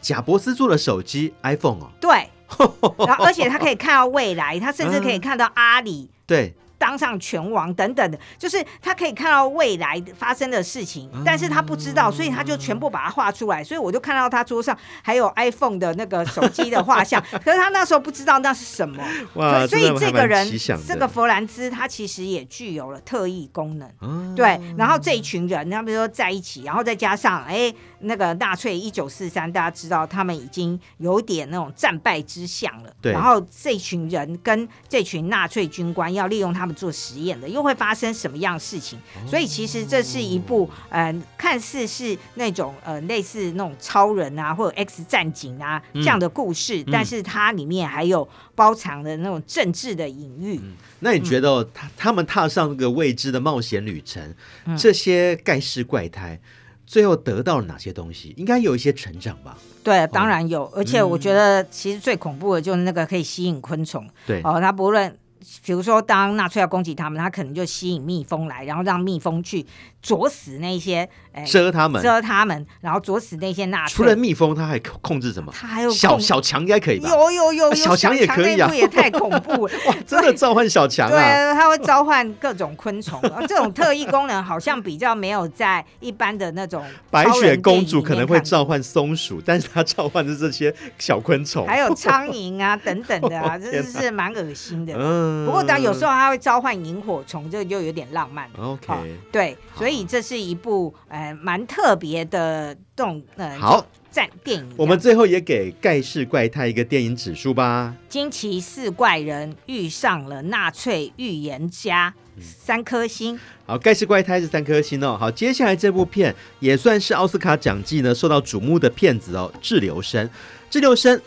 [0.00, 1.90] 贾伯斯做的手机 iPhone 哦。
[2.00, 2.30] 对，
[3.06, 6.08] 然后而且他可以看到未来，他甚至可以看到阿里。
[6.26, 6.54] 对。
[6.82, 13.62] 当上拳王等等的，就是他可以看到未来发生的事情，但是他不知道，所以他就全部把它画出来。
[13.62, 19.00] 所以我就看到他桌上还有 iPhone 的那个手机的画像， 可是他那时候不知道那是什么。
[19.34, 20.44] 哇，所以这个人，
[20.84, 24.34] 这个弗兰兹，他其实也具有了特异功能。
[24.34, 32.92] 对，然后这一群人，他们说在一起，然后再加上哎，那个纳粹一九四三，大家知道他们已经有点那种战败之象了。
[33.00, 36.71] 对，然后这群人跟这群纳粹军官要利用他们。
[36.74, 38.98] 做实验的又会发生什么样的事情？
[39.26, 50.60] 所以其实这是一部呃，看似是那种呃类似那种超人啊或者 X 战警啊这样的故事，嗯、但是它里面还有包藏的那种政治的隐喻。
[50.62, 54.34] 嗯、那你觉得他他们踏上这个未知的冒险旅程，
[54.66, 56.40] 嗯、这些盖世怪胎
[56.86, 58.34] 最后得到了哪些东西？
[58.36, 59.56] 应该有一些成长吧？
[59.82, 60.64] 对，当然有。
[60.64, 64.08] 哦、而且我觉得其实最恐怖的就是那个可以吸引昆虫。
[64.26, 65.16] 对哦，他不论。
[65.64, 69.64] 比如说当纳粹要攻击他们，他可能就吸引蜜蜂来，然后让蜜蜂去
[70.00, 73.94] 啄死那些哎，蛰他们，蛰他们，然后啄死那些纳粹。
[73.94, 75.52] 除了蜜蜂，他还控制什么？
[75.54, 77.08] 他还有小小强应该可以吧？
[77.08, 78.70] 有有有，有小强也可以啊！
[78.74, 79.94] 也太恐怖了， 哇！
[80.06, 81.10] 真的召唤小强啊？
[81.10, 86.84] 对，他会召唤各种昆虫，这种特异功能好像比较没有在一般的那种。
[87.10, 94.94] 白雪公主可能会召唤松鼠，但是他召唤的这些小昆虫，还有苍蝇啊等等的啊， 真的是蛮恶心的。
[94.96, 98.48] 嗯，不过当有时候他会召唤萤火虫，这个就有点浪漫。
[98.58, 98.92] OK，
[99.30, 104.74] 对，所以这是一部呃蛮特别的动呃好战电影。
[104.76, 107.94] 我们最后也给盖世怪胎一个电影指数吧。
[108.08, 113.38] 惊奇四怪人遇上了纳粹预言家，三颗星。
[113.66, 115.16] 好，盖世怪胎是三颗星哦。
[115.18, 120.26] 好，接下来这部片也算是奥斯卡奖季呢受到瞩目的片子哦，《滞留生》。
[120.70, 121.20] 滞留生，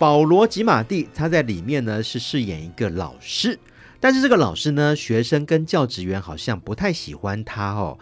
[0.00, 3.58] 保罗吉马蒂他在里面呢是饰演一个老师。
[4.00, 7.98] 但是这个老师呢，学生跟教职员好像不太喜欢他哦。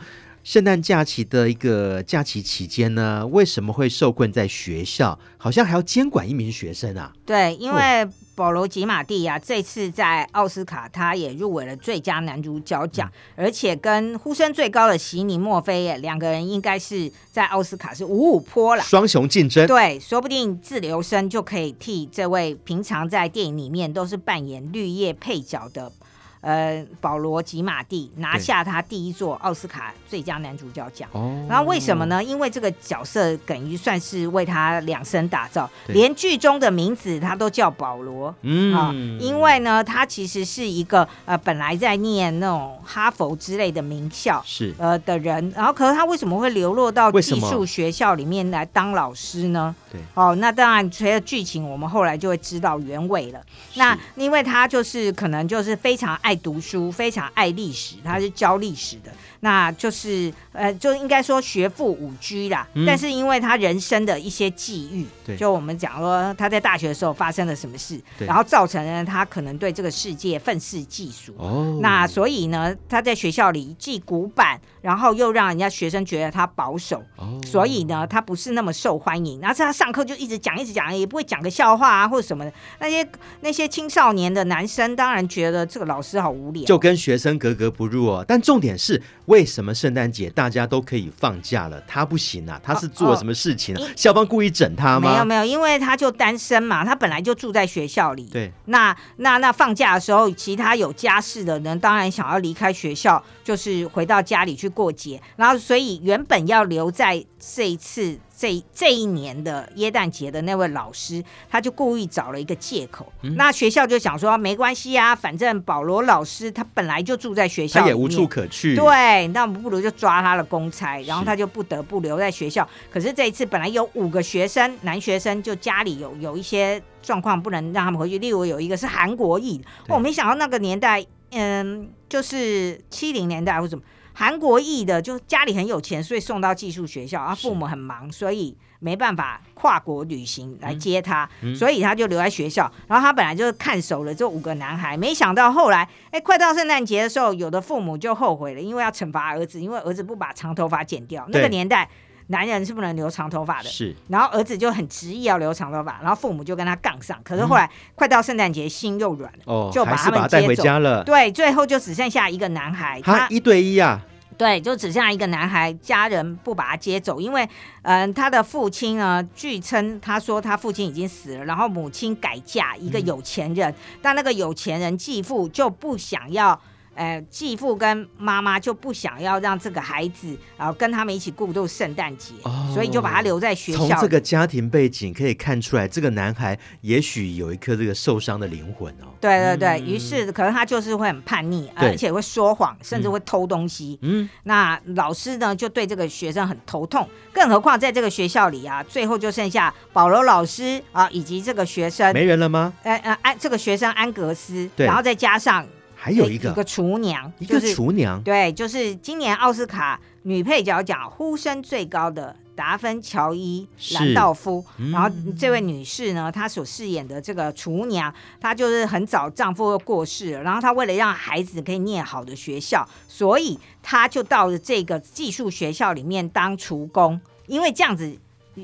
[0.49, 5.19] 圣诞假期的一个假期期间呢，为什么会受困在学校？
[5.37, 7.13] 好像还要监管一名学生啊？
[7.27, 19.67] 对，因为保罗吉马蒂呀、啊，这次在奥斯卡他也入围了最佳男主角奖，嗯、而且跟呼声最高的席尼墨菲两个人应该是在奥斯卡是五五坡了，双雄竞争。
[19.67, 25.93] 对，说不定自留生就可以替这位平常在电影里面都是扮演绿叶配角的。
[26.41, 31.09] 呃，保罗吉马蒂拿下他第一座奥斯卡最佳男主角奖。
[31.13, 32.23] 哦，然后为什么呢？
[32.23, 38.33] 因为这个角色等于算是为他量身打造，连剧中的名字他都叫保罗。
[38.43, 49.75] 嗯啊，因为呢，他其实是一个呃本来在念那种哈佛之类的名校是呃的人，然后可是他为什么会流落到技术学校里面来当老师呢？
[49.91, 53.41] 对，哦，那当然随着剧情，我们后来就会知道原委了。
[53.75, 56.28] 那因为他就是可能就是非常爱。
[56.29, 62.67] 爱读书，非常爱历史，他是教历史的，那就是呃，就应该说学富五居啦。
[62.75, 71.33] 嗯、但是因为他人生的一些际遇，对就我们讲说他在大学的时候发生了什么事，对然后造成了他可能对这个世界愤世嫉俗。
[71.39, 77.03] 哦，那所以呢，他在学校里既古板，然后又让人家学生觉得他保守。
[77.17, 79.41] 哦，所以呢，他不是那么受欢迎。
[79.41, 82.53] 然后他上课就一直讲，一直讲，也不会讲个笑话啊，或者什么的。
[82.81, 83.09] 那些
[83.41, 88.25] 那些青少年的男生当然觉得这个老师好无聊，就跟学生格格不入哦。
[88.27, 92.61] 但重点是，为什么圣诞节大家都可以放假了，他不行啊？
[92.63, 93.81] 他是做了什么事情啊？
[93.81, 95.13] 哦哦、校方故意整他吗？
[95.13, 98.25] 没有没有，因为他就单身嘛，他本来就住在学校里。
[98.25, 105.21] 对，那那那放假的时候，其他有家室的人当然想要离开学校，就是回到家里去过节。
[105.37, 108.19] 然后，所以原本要留在这一次。
[108.39, 113.13] 这这一年的耶诞节的那位老师，他就故意找了一个借口。
[113.23, 118.77] 嗯、那学校就想说没关系啊，反正保罗老师他本来就住在学校，他也无处可去。
[118.77, 122.63] 对，那我们不如就抓他的公差，然后他就不得不留在学校。
[122.63, 128.19] 是可是这一次本来有五个学生，男学生就家里有有一些状况，不能让他们回去。
[128.21, 133.83] 例如有一个是韩国裔，我没想到那个年代，嗯，就是七零年代或什么。
[134.19, 142.69] 韩国裔的就家里很有钱，所以送到寄宿学校，啊，父母很忙，所以没办法跨国旅行来接他，嗯、所以他就留在学校。
[142.89, 151.25] 然后他本来就是看守了这五个男孩，没想到后来，哎，快到圣诞节的时候，有的父母就后悔了，因为要惩罚儿子，因为儿子不把长头发剪掉。
[151.29, 151.89] 那个年代，
[152.29, 153.69] 男人是不能留长头发的。
[153.69, 153.95] 是。
[154.09, 157.19] 然后儿子就很执意要留长头发，然后父母就跟他杠上。
[157.23, 161.05] 可是后来、嗯、快到圣诞节，心又软了，哦，就把他们接回家了。
[161.05, 164.01] 对，最后就只剩下一个男孩，他一对一啊。
[164.37, 167.43] 对，就只剩下一个男孩，家人不把他接走，因为，
[167.83, 176.61] 嗯、呃，他的父亲呢，据称他说他父亲已经死了，然后母亲改嫁一个有钱人，嗯、但那个有钱人继父就不想要。
[176.99, 183.79] 呃，继父跟妈妈就不想要让这个孩子，然后跟他们一起过度圣诞节，哦、所以就把他留在学校。
[183.79, 189.07] 从这个家庭背景可以看出来，这个男孩也许有一颗这个受伤的灵魂哦。
[189.21, 193.97] 对对对，嗯、于是可能他就是会很叛逆，对而且会说谎，甚至会偷东西。
[194.03, 202.73] 嗯，那老师呢就对这个学生很头痛，更何况在这个学校里啊，最后就剩下保罗老师啊以及这个学生没人了吗？
[202.83, 205.65] 呃呃，安这个学生安格斯，对然后再加上。
[206.01, 214.65] 还有一个，一个厨娘，一个厨娘，对，就是今年奥斯卡女配角奖呼声最高的达芬乔伊兰道夫。
[214.77, 228.17] 嗯、然后这位女士呢，她所饰演的这个厨娘，她就是很早丈夫又过世了，然后她为了让孩子可以念好的学校，所以她就到了这个寄宿学校里面当厨工，因为这样子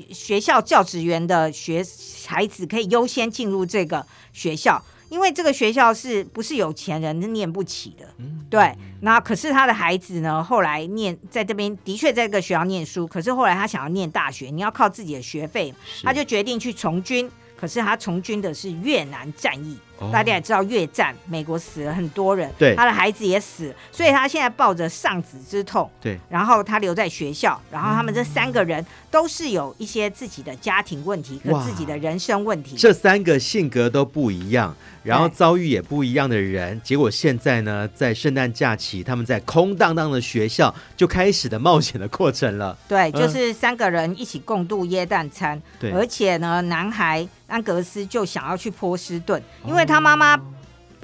[0.09, 1.85] 学校教职员的学
[2.25, 4.81] 孩子可以优先进入这个学校。
[5.15, 8.05] 因为这个学校是不是有钱人是念不起的？
[8.17, 8.75] 嗯，对。
[8.99, 17.31] 那可是他的孩子呢，后来念在这边的确在这个学校念书，可是后来他想要念大学，你要靠自己的学费，他就决定去从军。
[17.57, 19.77] 可是他从军的是越南战役。
[20.11, 34.75] 大家也知道越战，美国死了很多人，对，他的孩子也死，所以他现在抱着丧子之痛，对，然后他留在学校，然后他们这三个人都是有一些自己的家庭问题和自己的人生问题，这三个性格都不一样，
[35.05, 49.85] 然后遭遇也不一样的人，结果现在呢，在圣诞假期，他们在空荡荡的学校就开始的冒险的过程了，对，就是三个人一起共度耶诞餐，对，而且呢，男孩安格斯就想要去波士顿，因为。
[49.85, 50.35] 他妈妈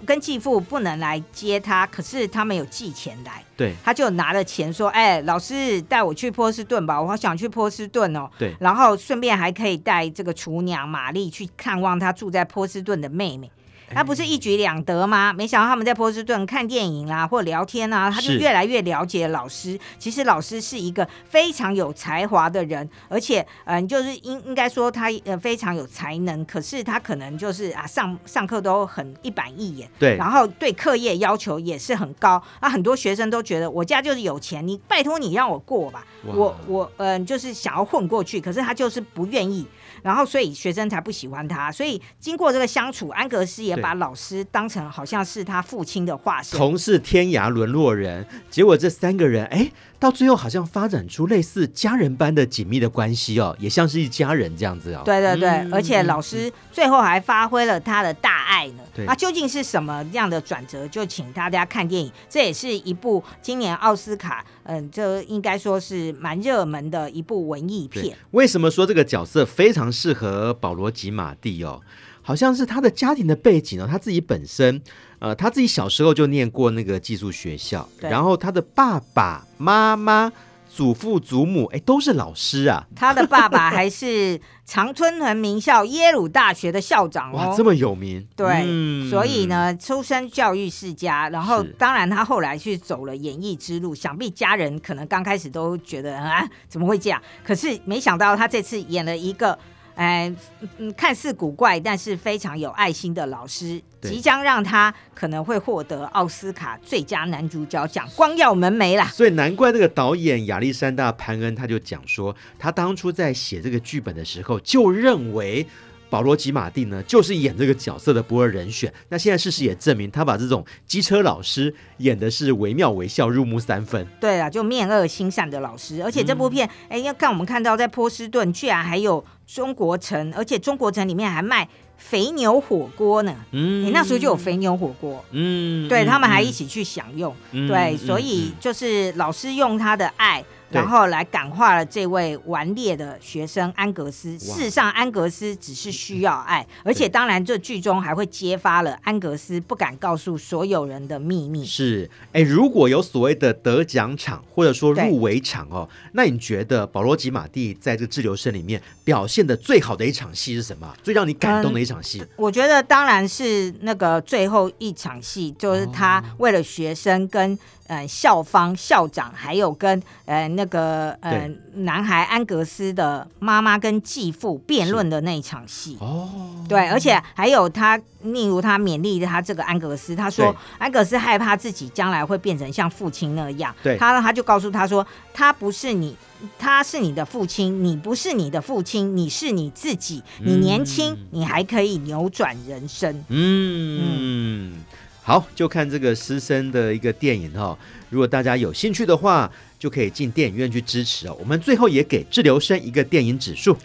[0.07, 13.51] 跟继父不能来接他，可是他们有寄钱来，对，他就拿了钱说：“哎、欸，老师带我去波士顿吧，我好想去波士顿哦。”对，然后顺便还可以带这个厨娘玛丽去看望他住在波士顿的妹妹。
[13.93, 15.33] 那不是一举两得吗？
[15.33, 19.79] 没想到他们在波士顿看电影啦，或聊天啊，他就越来越了解老师。
[19.99, 26.43] 其实老师是一个非常有才华的人，而且嗯、呃，就是应应该说他呃非常有才能。
[26.45, 32.41] 可是他可能就是啊上上课都很一板一眼，对，然后对课业要求也是很高。
[32.59, 39.65] 啊，很多学生都觉得我家就是有钱，你拜托你让我过吧，我我嗯、呃、就是想要混过去，可是他就是不愿意。
[40.01, 41.71] 然后，所以学生才不喜欢他。
[41.71, 48.25] 所以经过这个相处，安格斯也把老师当成好像是他父亲的化身，同是天涯沦落人。
[48.49, 49.71] 结果这三个人，哎。
[50.01, 55.03] 到最后好像发展出类似家人般的紧密的关系哦，也像是一家人这样子哦。
[55.05, 58.81] 对对对，嗯、而且老师最后还发挥了他的大爱呢。
[58.95, 60.87] 对，那究竟是什么样的转折？
[60.87, 62.11] 就请大家看电影。
[62.27, 68.17] 这也是一部今年奥斯卡，嗯，这应该说是蛮热门的一部文艺片。
[68.31, 71.79] 为什么说这个角色非常适合保罗·吉马蒂哦？
[72.21, 74.81] 好像是他的家庭的背景呢，他自己本身，
[75.19, 80.31] 呃，他自己小时候就念过那个寄宿学校，然后他的爸爸妈妈、
[80.69, 82.87] 祖父祖母，哎，都是老师啊。
[82.95, 88.25] 他的爸爸还是常春藤名校耶鲁大学的校长哦，哇，这么有名。
[88.35, 97.21] 对，嗯、所以呢，出身教育世家，然后当然他后来去走了演艺之路，想必家人可能刚开始都觉得啊，怎么会这样？
[97.43, 99.57] 可是没想到他这次演了一个。
[99.95, 100.31] 哎，
[100.77, 109.05] 嗯，看似古怪，但是非常有爱心的老师，即将让他可能会获得奥斯卡最佳男主角奖，光耀门楣啦。
[109.05, 115.65] 所以难怪这个导演亚历山大·潘恩他就讲说，他当初在写这个剧本的时候就认为。
[116.11, 118.93] 保罗·吉马蒂呢，就是演这个角色的不二人选。
[119.07, 124.05] 那现在事实也证明，他把这种机车老师演的是惟妙惟肖，入木三分。
[124.19, 126.03] 对啊，就面恶心善的老师。
[126.03, 131.65] 而且这部片，哎、嗯，要看我们看到在波士顿居然还有中国城，而且中国城里面还卖
[131.97, 133.33] 肥牛火锅呢。
[133.51, 135.23] 嗯，你那时候就有肥牛火锅。
[135.31, 137.33] 嗯，对他们还一起去享用。
[137.53, 140.43] 嗯、对，所以就是老师用他的爱。
[140.71, 144.37] 然后来感化了这位顽劣的学生安格斯。
[144.39, 151.65] 事实上，安格斯只是需要爱，而且当然，这剧中还会揭发了安格斯不敢告诉所有人的秘密。
[151.65, 160.93] 是，哎，如果有所谓的得奖场或者说入围场哦，那你觉得保罗·吉马蒂在这个滞留生里面表现的最好的一场戏是什么？
[161.03, 162.19] 最让你感动的一场戏？
[162.21, 167.57] 嗯，我觉得当然是那个最后一场戏，就是他为了学生跟。
[167.91, 176.29] 呃，校方、校长，还有跟呃那个呃男孩安格斯的妈妈跟继父辩论的那一场戏哦，
[176.69, 186.15] 对，而且还有他，例如他勉励他这个安格斯，他说安格斯害怕自己将来会变成像父亲那样，对，他他就告诉他说，他不是你，
[186.57, 193.99] 他是你的父亲，你不是你的父亲，你是你自己，你年轻，嗯、你还可以扭转人生，嗯。
[194.01, 194.83] 嗯
[195.23, 197.77] 好，就看这个师生的一个电影哈、哦。
[198.09, 201.37] 如果大家有兴趣的话，就可以进电影院去支持哦。
[201.39, 203.77] 我们最后也给滞留生一个电影指数：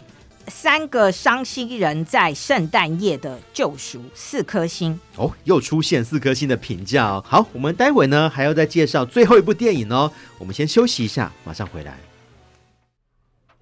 [0.49, 5.31] 三个伤心人在圣诞夜的救赎，四颗星哦。
[5.45, 7.23] 又出现四颗星的评价哦。
[7.27, 10.11] 好，我们待会呢还要再介绍最后一部电影哦。
[10.39, 11.99] 我们先休息一下，马上回来。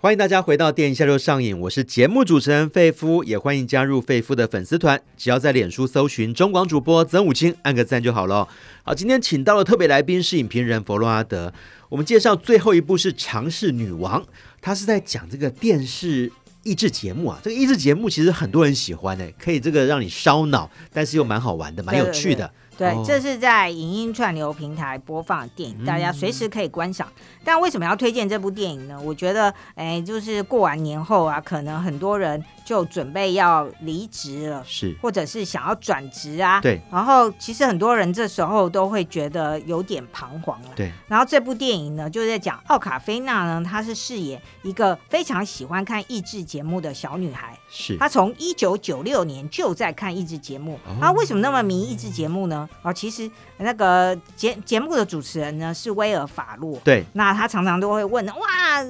[0.04, 8.46] 欢迎大家回到电影下就上瘾，我是节目主持人费夫，也欢迎加入费夫的粉丝团，只要在脸书搜寻中广主播曾武清，按个赞就好了。
[8.82, 11.50] 好，今天请到的特别来宾是影评人弗洛阿德，
[11.88, 14.20] 我们介绍最后一部是《尝试女王》，
[14.60, 16.30] 她是在讲这个电视
[16.64, 22.52] 益智节目啊，这个益智节目其实很多人喜欢诶，可以这个让你烧脑，但是又蛮好玩的，蛮有趣的。
[22.76, 27.08] 对这是在影音串流平台播放的电影，嗯、大家随时可以观赏。
[27.44, 29.00] 但为什么要推荐这部电影呢？
[29.00, 36.60] 我觉得，哎，就是过完年后啊，可能很多人就准备要离职了，是，或者是想要转职啊。
[36.60, 36.80] 对。
[36.90, 40.70] 然后，其实很多人这时候都会觉得有点彷徨了。
[40.74, 40.90] 对。
[41.06, 47.58] 然后这部电影呢，就是在讲奥卡菲娜呢，她是饰演一个非常喜欢看益智节目的小女孩。
[47.74, 47.96] 是。
[47.98, 50.78] 她从一九九六年就在看益智节目。
[50.86, 50.96] 哦。
[51.00, 52.68] 她为什么那么迷益智节目呢？
[52.82, 53.28] 啊，其实
[53.58, 56.78] 那个节节目的主持人呢是威尔法洛。
[56.84, 57.04] 对。
[57.12, 58.44] 那他常常都会问哇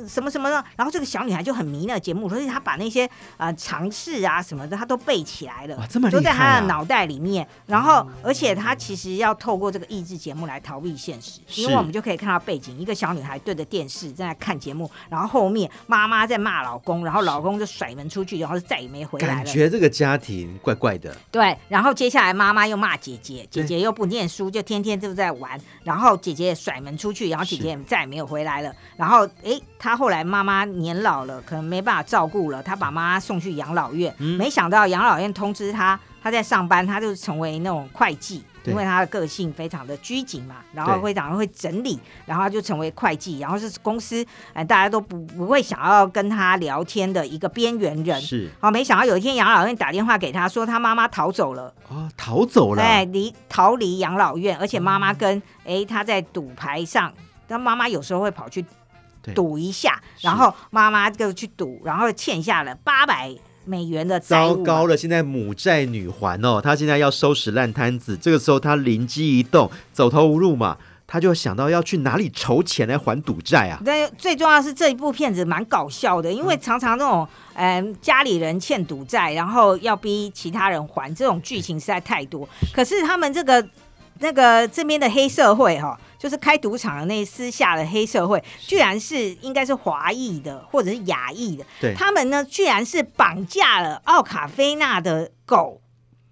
[0.09, 7.47] 什么什么的，然后这个小女孩就很迷那个节目，所以她把那些呃常识啊什么的，她都背起来了，这么厉害啊，都在她的脑袋里面。
[7.67, 19.35] 然后，而且她其实要透过这个益智节目来逃避现实，因为我们就可以看到背景，一个小女孩对着电视正在看节目，然后后面妈妈在骂老公，然后老公就甩门出去，然后就再也没回来了。
[19.35, 21.15] 感觉这个家庭怪怪的。
[21.31, 28.75] 对，然后接下来妈妈又骂姐姐，姐姐又不念书，就天天就在玩，然后姐姐也甩门出去，然后姐姐也再也没有回来了。
[28.97, 34.13] 然后，哎，他后来妈妈年老了，可能没办法照顾了，他把妈妈送去养老院。
[34.19, 48.21] 嗯、没想到养老院通知他，他在上班，他就成为那种会计，因为他的个性非常的拘谨嘛，然后会常会整理，然后他就成为会计，然后是公司哎大家都不不会想要跟他聊天的一个边缘人。
[48.21, 51.75] 是，好，没想到有一天养老院打电话给他说，他妈妈逃走了。
[51.89, 52.83] 哦，逃走了。
[52.83, 57.13] 对，离逃离养老院，而且妈妈跟哎、嗯、他在赌牌上，
[57.49, 58.65] 他妈妈有时候会跑去。
[59.35, 63.35] 赌一下，然后妈妈就去赌，然后欠下了八百
[63.65, 64.57] 美元的债务。
[64.57, 68.17] 糟糕了，现在母债女还哦，他现在要收拾烂摊子。
[68.17, 73.81] 这个时候他灵机一动，走投无路嘛，他就想到要去哪里筹钱来还赌债啊。
[73.85, 82.49] 但最重要的是这一部片子蛮搞笑的，因为常常那种嗯、呃、家里人欠赌债，然后要逼其他人还，这种剧情实在太多。
[82.73, 83.67] 可是他们这个
[84.21, 85.99] 那个这边的黑社会哈、哦。
[86.25, 95.83] 就是开赌场的那私下的黑社会，居然是应该是华裔的或者是亚裔的，对，他们呢居然是绑架了奥卡菲娜的狗，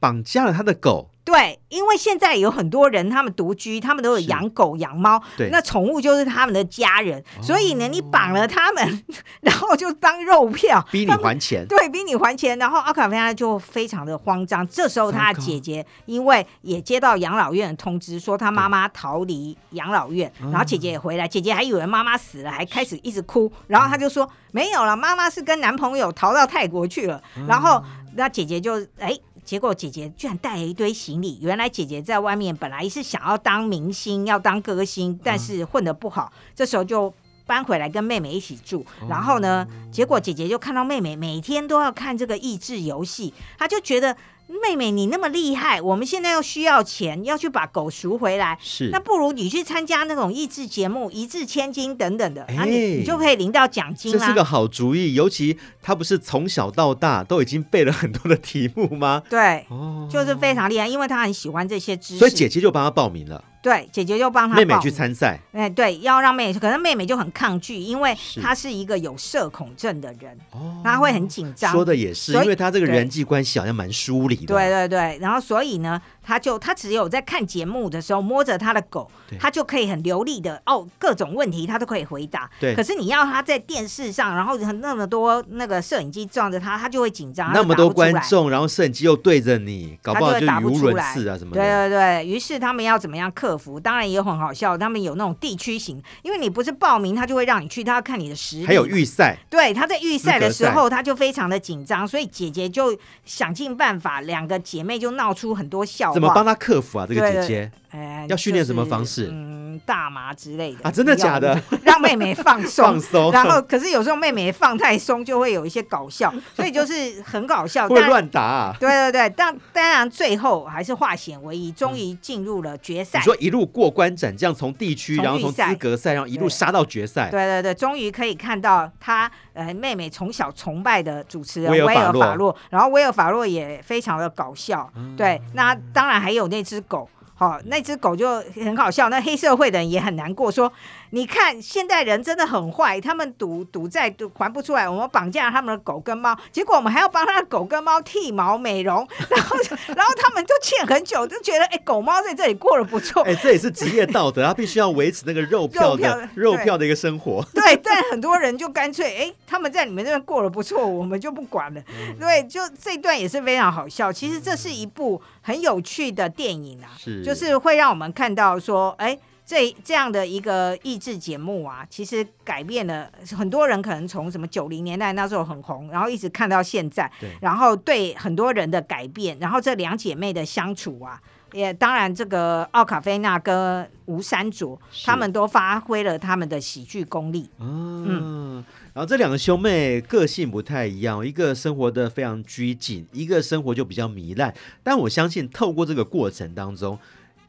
[0.00, 1.10] 绑架了他的狗。
[1.24, 9.04] 对，因为现在有很多人，他们独居，他们都有养狗养猫，对，那宠物就是他们的家人，所以呢，你绑了他们，
[9.40, 14.66] 然后就当肉票，逼你还钱，对，逼你还钱，然后阿卡菲亚就非常的慌张。
[14.66, 27.80] 这时候他的姐姐因为也接到养老院的通知，说他妈妈逃离养老院，然后姐姐也回来，姐姐还以为妈妈死了，还开始一直哭，然后他就说没有了，妈妈是跟男朋友逃到泰国去了，然后
[28.16, 29.16] 那姐姐就哎。
[29.52, 31.38] 结果姐姐居然带了一堆行李。
[31.42, 37.12] 原来姐姐在外面本来是想要当明星，要当歌星，但是混得不好，这时候就
[37.44, 38.82] 搬回来跟妹妹一起住。
[39.10, 44.16] 然后呢，结果姐姐就看到妹妹每天都要看这个益智游戏，她就觉得。
[44.60, 48.58] 妹妹，你那么厉害，我们现在又需要钱，要去把狗赎回来。
[48.60, 54.18] 是，那不如你去参加那种益智节目，一掷千金等等的，那、欸、你你就可以领到奖金啦。
[54.18, 59.22] 这是个好主意，尤其他不是从小到大都已经背了很多的题目吗？
[59.30, 63.42] 对，哦，就是非常厉害，因为他很喜欢这些知识，所以姐姐就帮他报名了。
[63.62, 65.38] 对，姐姐就帮他妹妹去参赛。
[65.52, 70.36] 哎，对，要让妹妹去，可是妹妹就很抗拒，因为她是一个有社恐症的人，
[70.82, 71.70] 她会很紧张。
[71.70, 74.41] 说的也是，因为她这个人际关系好像蛮疏离的。
[74.46, 76.00] 对对对，然后所以呢。
[76.22, 82.48] 他就他只有在看节目的时候摸着他的狗，他就可以很流利的哦，各种问题他都可以回答。
[82.60, 87.52] 对，可是你要他在电视上，然后那么多那个摄影机撞着他，他就会紧张。
[87.52, 91.60] 那么多观众，然后摄影机又对着你，搞不好就语无伦次啊什么的。
[91.60, 93.80] 对对对，于是他们要怎么样克服？
[93.80, 98.66] 当然也很好笑，他们有那种地区型，因为你不是报名，他就会让你去，他要看你的实力。
[98.66, 106.11] 还有预赛，对，他在预赛的时候他就非常的紧张，所以姐姐就想尽办法，两个姐妹就闹出很多笑话。
[106.12, 106.98] 怎么帮他克服？
[106.98, 109.28] 啊，这个姐姐，哎，要训练什么方式？
[109.30, 111.60] 嗯，大麻之类的啊，真的假的？
[111.84, 113.32] 让妹妹放松， 放松。
[113.32, 117.86] 然后，可是有时候妹妹放太松，就会有一些搞笑，所以就是很搞笑。
[117.92, 118.76] 会乱打啊？
[118.80, 123.18] 对对对，但当然最后还是化险为夷，终于进入了决赛。
[123.18, 127.30] 你说一路过关斩将，从地区，然后从资格赛，然后一路杀到决赛。
[127.30, 134.90] 对对对，终于可以看到他呃妹妹从小崇拜的主持人威尔法洛，然后威尔法洛也非常的搞笑。
[135.14, 137.06] 对，那当然还有那只狗。
[137.42, 140.72] 哦，那只狗就很好笑，那黑社会的人也很难过，说。
[141.14, 149.56] 你看，现代人真的很坏，他们赌赌债都还不出来，我们绑架了他们的狗跟猫，结果我们还要帮他的狗跟猫剃毛美容， 然后
[149.94, 157.44] 然后他们就欠很久，就觉得哎，狗猫在这里过得不错，哎， 这也是职业道德，他必须要维持那个肉票的肉票的一个生活。
[157.52, 161.82] 对，但很多人就干脆哎，他们在你们这边过得不错，我们就不管了。
[162.18, 164.10] 对，就这一段也是非常好笑。
[164.10, 169.18] 其实这是一部很有趣的电影啊，是就是会让我们看到说，哎。
[169.52, 181.20] 这这样的一个益智节目啊，其实改变了很多人，可能从什么九零年代那时候很红，然后一直看到现在，对，然后对很多人的改变，然后这两姐妹的相处啊，
[181.52, 187.50] 也当然这个奥卡菲娜跟吴珊卓，他们都发挥了他们的喜剧功力。
[187.58, 194.54] 嗯，嗯，然后这两个兄妹个性不太一样，一个生活的非常拘谨，一个生活就比较糜烂。
[194.82, 196.98] 但我相信透过这个过程当中，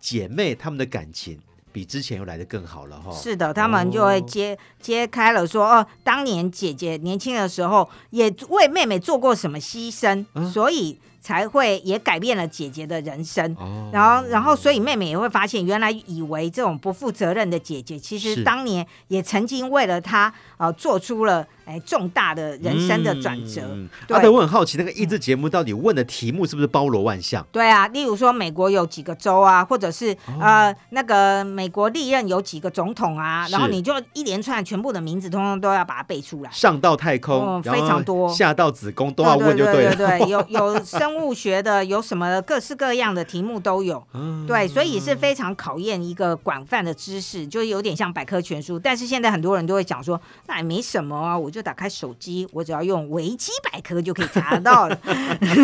[0.02, 1.40] 姐妹她们的感情。
[1.74, 3.12] 比之前又来的更好了哈。
[3.12, 10.98] 是的，他们就会揭、哦、揭开了说，哦，当年姐姐年轻的时候也为妹妹做过什么牺牲，啊、所以。
[11.24, 23.62] 才会也改变了姐姐的人生，哦、然后，然后，所以妹妹也会发现，原来以为这种不负责任的姐姐，其实当年也曾经为了她，呃，做出了哎重大的人生的转折。
[23.72, 27.48] 嗯、对，阿德，我很好奇，那个益智节目到底问的题目是不是包罗万象？
[27.54, 36.52] 对啊，例如说美国有几个州啊，或者是、哦、呃那个美国历任有几个总统啊，然后你就一连串全部的名字，通通都要把它背出来。
[36.52, 39.96] 上到太空，嗯、非常多，下到子宫都要问就对了。
[39.96, 41.14] 对对有 有生。
[41.14, 48.80] 生物学的有什么各式各样的题目都有，嗯、对，所以是非常考验一个广泛的知识，就有点像百科全书。
[48.80, 54.98] 但是现在很多人都会讲说，那也没什么啊，我就打开手机，我只要用维基百科就可以查得到了。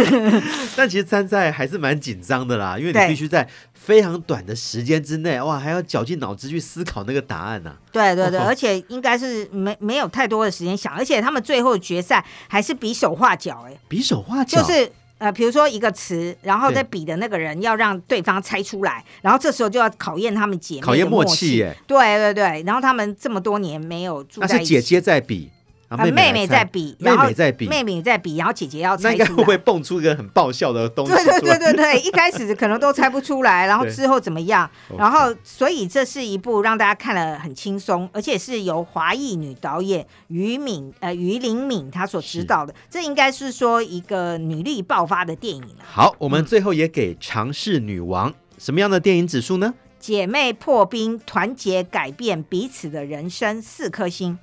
[0.78, 3.50] 但其实参赛还是蛮紧张的啦，因为你必须在
[3.82, 7.78] 非常短的时间之内，哇，还要绞尽脑汁去思考那个答案呢、啊。
[7.92, 14.92] 对对对，哦、而且应该是没没有太多的时间想，而且他们最后决赛还是比手画脚，哎，比手画脚就是。
[15.20, 21.76] 呃，比如说一个词，然后再比的那个人要让对方猜出来，然后这时候就要考验他们姐考验默契耶。
[21.86, 25.52] 对对对，然后他们这么多年没有住在一起，那是姐姐在比。
[25.90, 29.10] 啊，妹妹在比，妹妹在比，妹妹在比，然后姐姐要猜。
[29.10, 31.12] 那应该会不会蹦出一个很爆笑的东西？
[31.12, 34.70] 对对对对对， 一开始可能都猜不出来，然后之后怎么样？
[34.98, 45.84] 然后所以这是一部让大家看了很轻松，而且是由华裔女导演于敏呃于玲敏她所指导的，这应该是说一个女力爆发的电影了。
[45.84, 49.74] 好，我们最后也给常识女王什么样的电影指数呢？
[50.00, 54.38] 姐妹破冰，团结改变彼此的人生，四颗星。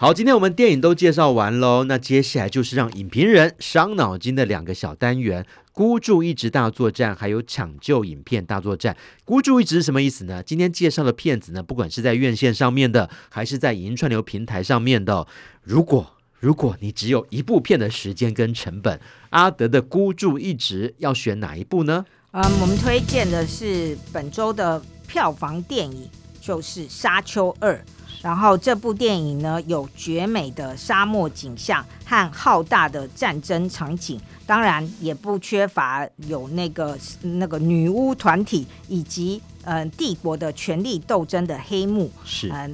[0.00, 5.44] 好，今天我们电影都介绍完喽，那接下来就是让影评人伤脑筋的两个小单元：
[5.74, 8.96] 孤注一掷大作战，还有抢救影片大作战。
[9.26, 10.42] 孤注一掷是什么意思呢？
[10.42, 15.26] 今天介绍的片子呢，不管是在院线上面的，还是在影音串流平台上面的，
[15.62, 18.98] 如果如果你只有一部片的时间跟成本，
[19.28, 22.06] 阿德的孤注一掷要选哪一部呢？
[22.30, 26.08] 嗯，我们推荐的是本周的票房电影，
[26.40, 27.74] 就是《沙丘二》。
[28.22, 42.10] 然后这部电影呢，有绝美的沙漠景象和浩大的战争场景，当然也不缺乏有那个那个女巫团体以及嗯、呃、帝国的权力斗争的黑幕。
[42.24, 42.52] 是嗯。
[42.52, 42.70] 呃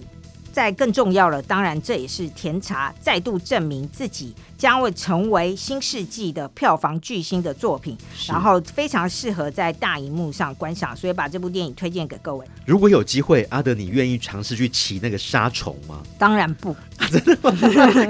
[0.57, 7.95] 再更重要了，当然这也是甜茶再度证明自己将会成为新世纪的票房巨星的作品，
[8.27, 12.47] 然后非常适合在大荧幕上观赏，所以把这部电影推荐给各位。
[12.65, 16.01] 如果有机会，阿德，你愿意尝试去骑那个沙虫吗？
[16.19, 16.75] 当然不，
[17.13, 17.53] 真的吗？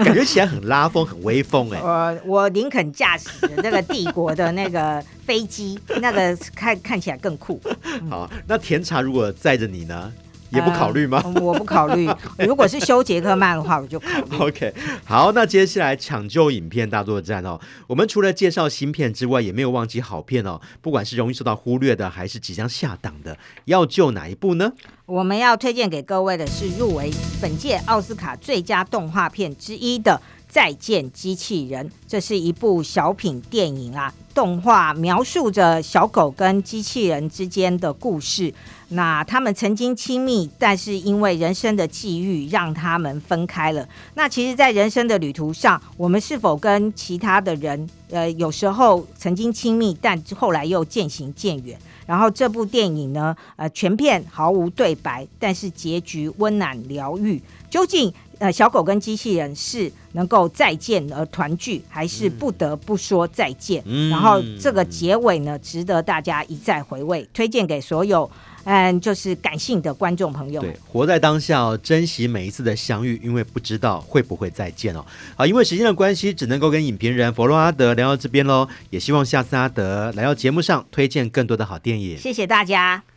[0.04, 2.22] 感觉起来很拉风，很威风哎、 欸。
[2.24, 7.60] 我我林肯驾驶那个帝国的那个飞机，那个看看起来更酷。
[8.08, 10.12] 好，那甜茶如果载着你呢？
[10.50, 11.20] 也不考虑吗？
[11.24, 12.08] 呃、我不考虑。
[12.38, 14.36] 如果是修杰克曼的话，我就考虑。
[14.38, 14.74] OK，
[15.04, 17.60] 好，那接下来抢救影片大作战哦。
[17.86, 20.60] 我们除了介绍新片之外，也没有忘记好片哦。
[20.80, 24.72] 不管是容易受到忽略的，还是即将下档的，要救哪一部呢？
[25.06, 30.20] 我们要推荐给各位的是入围本届奥斯卡最佳动画片之一的。
[30.56, 38.54] 再见机器人，这是一部小品电影啊，动画描述着小狗跟机器人之间的故事。
[38.88, 43.86] 那他们曾经亲密，但是因为人生的际遇让他们分开了。
[44.14, 51.78] 那其实，在人生的旅途上，我们是否跟其他的人，呃，有时候曾经亲密，但后来又渐行渐远？
[52.06, 57.42] 然后这部电影呢，呃，全片毫无对白，但是结局温暖疗愈。
[57.68, 58.10] 究竟？
[58.38, 63.82] 呃，小狗跟机器人是能够再见而团聚，还是不得不说再见？
[63.86, 68.30] 嗯、然后这个结尾呢，值得大家一再回味，推荐给所有
[68.64, 70.60] 嗯，就是感性的观众朋友。
[70.60, 75.04] 对，活在当下哦，珍惜每一次的相遇，因为不知道会不会再见哦。
[75.34, 78.68] 好，因为时间的关系，只能够跟影评人佛洛阿德聊到这边喽。
[78.90, 82.18] 也希望下次阿德来到节目上推荐更多的好电影。
[82.18, 83.15] 谢谢大家。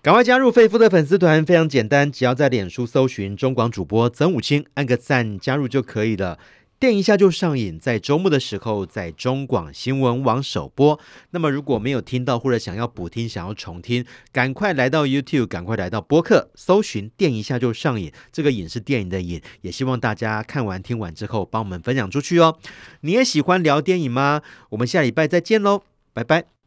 [0.00, 6.38] 赶快加入肺夫的粉丝团，非常简单，只要在脸书搜寻中广主播曾武清，按个赞加入就可以了。
[6.78, 11.00] 电一下就上瘾，在周末的时候在中广新闻网首播。
[11.30, 18.12] 那么如果没有听到或者想要补听、想要重听，赶快来到 YouTube，赶快来到播客，搜寻“电一下就上瘾”。
[18.30, 22.56] 这个“瘾”是电影的“瘾”，也希望大家看完听完之后帮我们分享出去哦。
[23.00, 24.42] 你也喜欢聊电影吗？
[24.70, 25.82] 我们下礼拜再见喽，
[26.12, 26.57] 拜拜。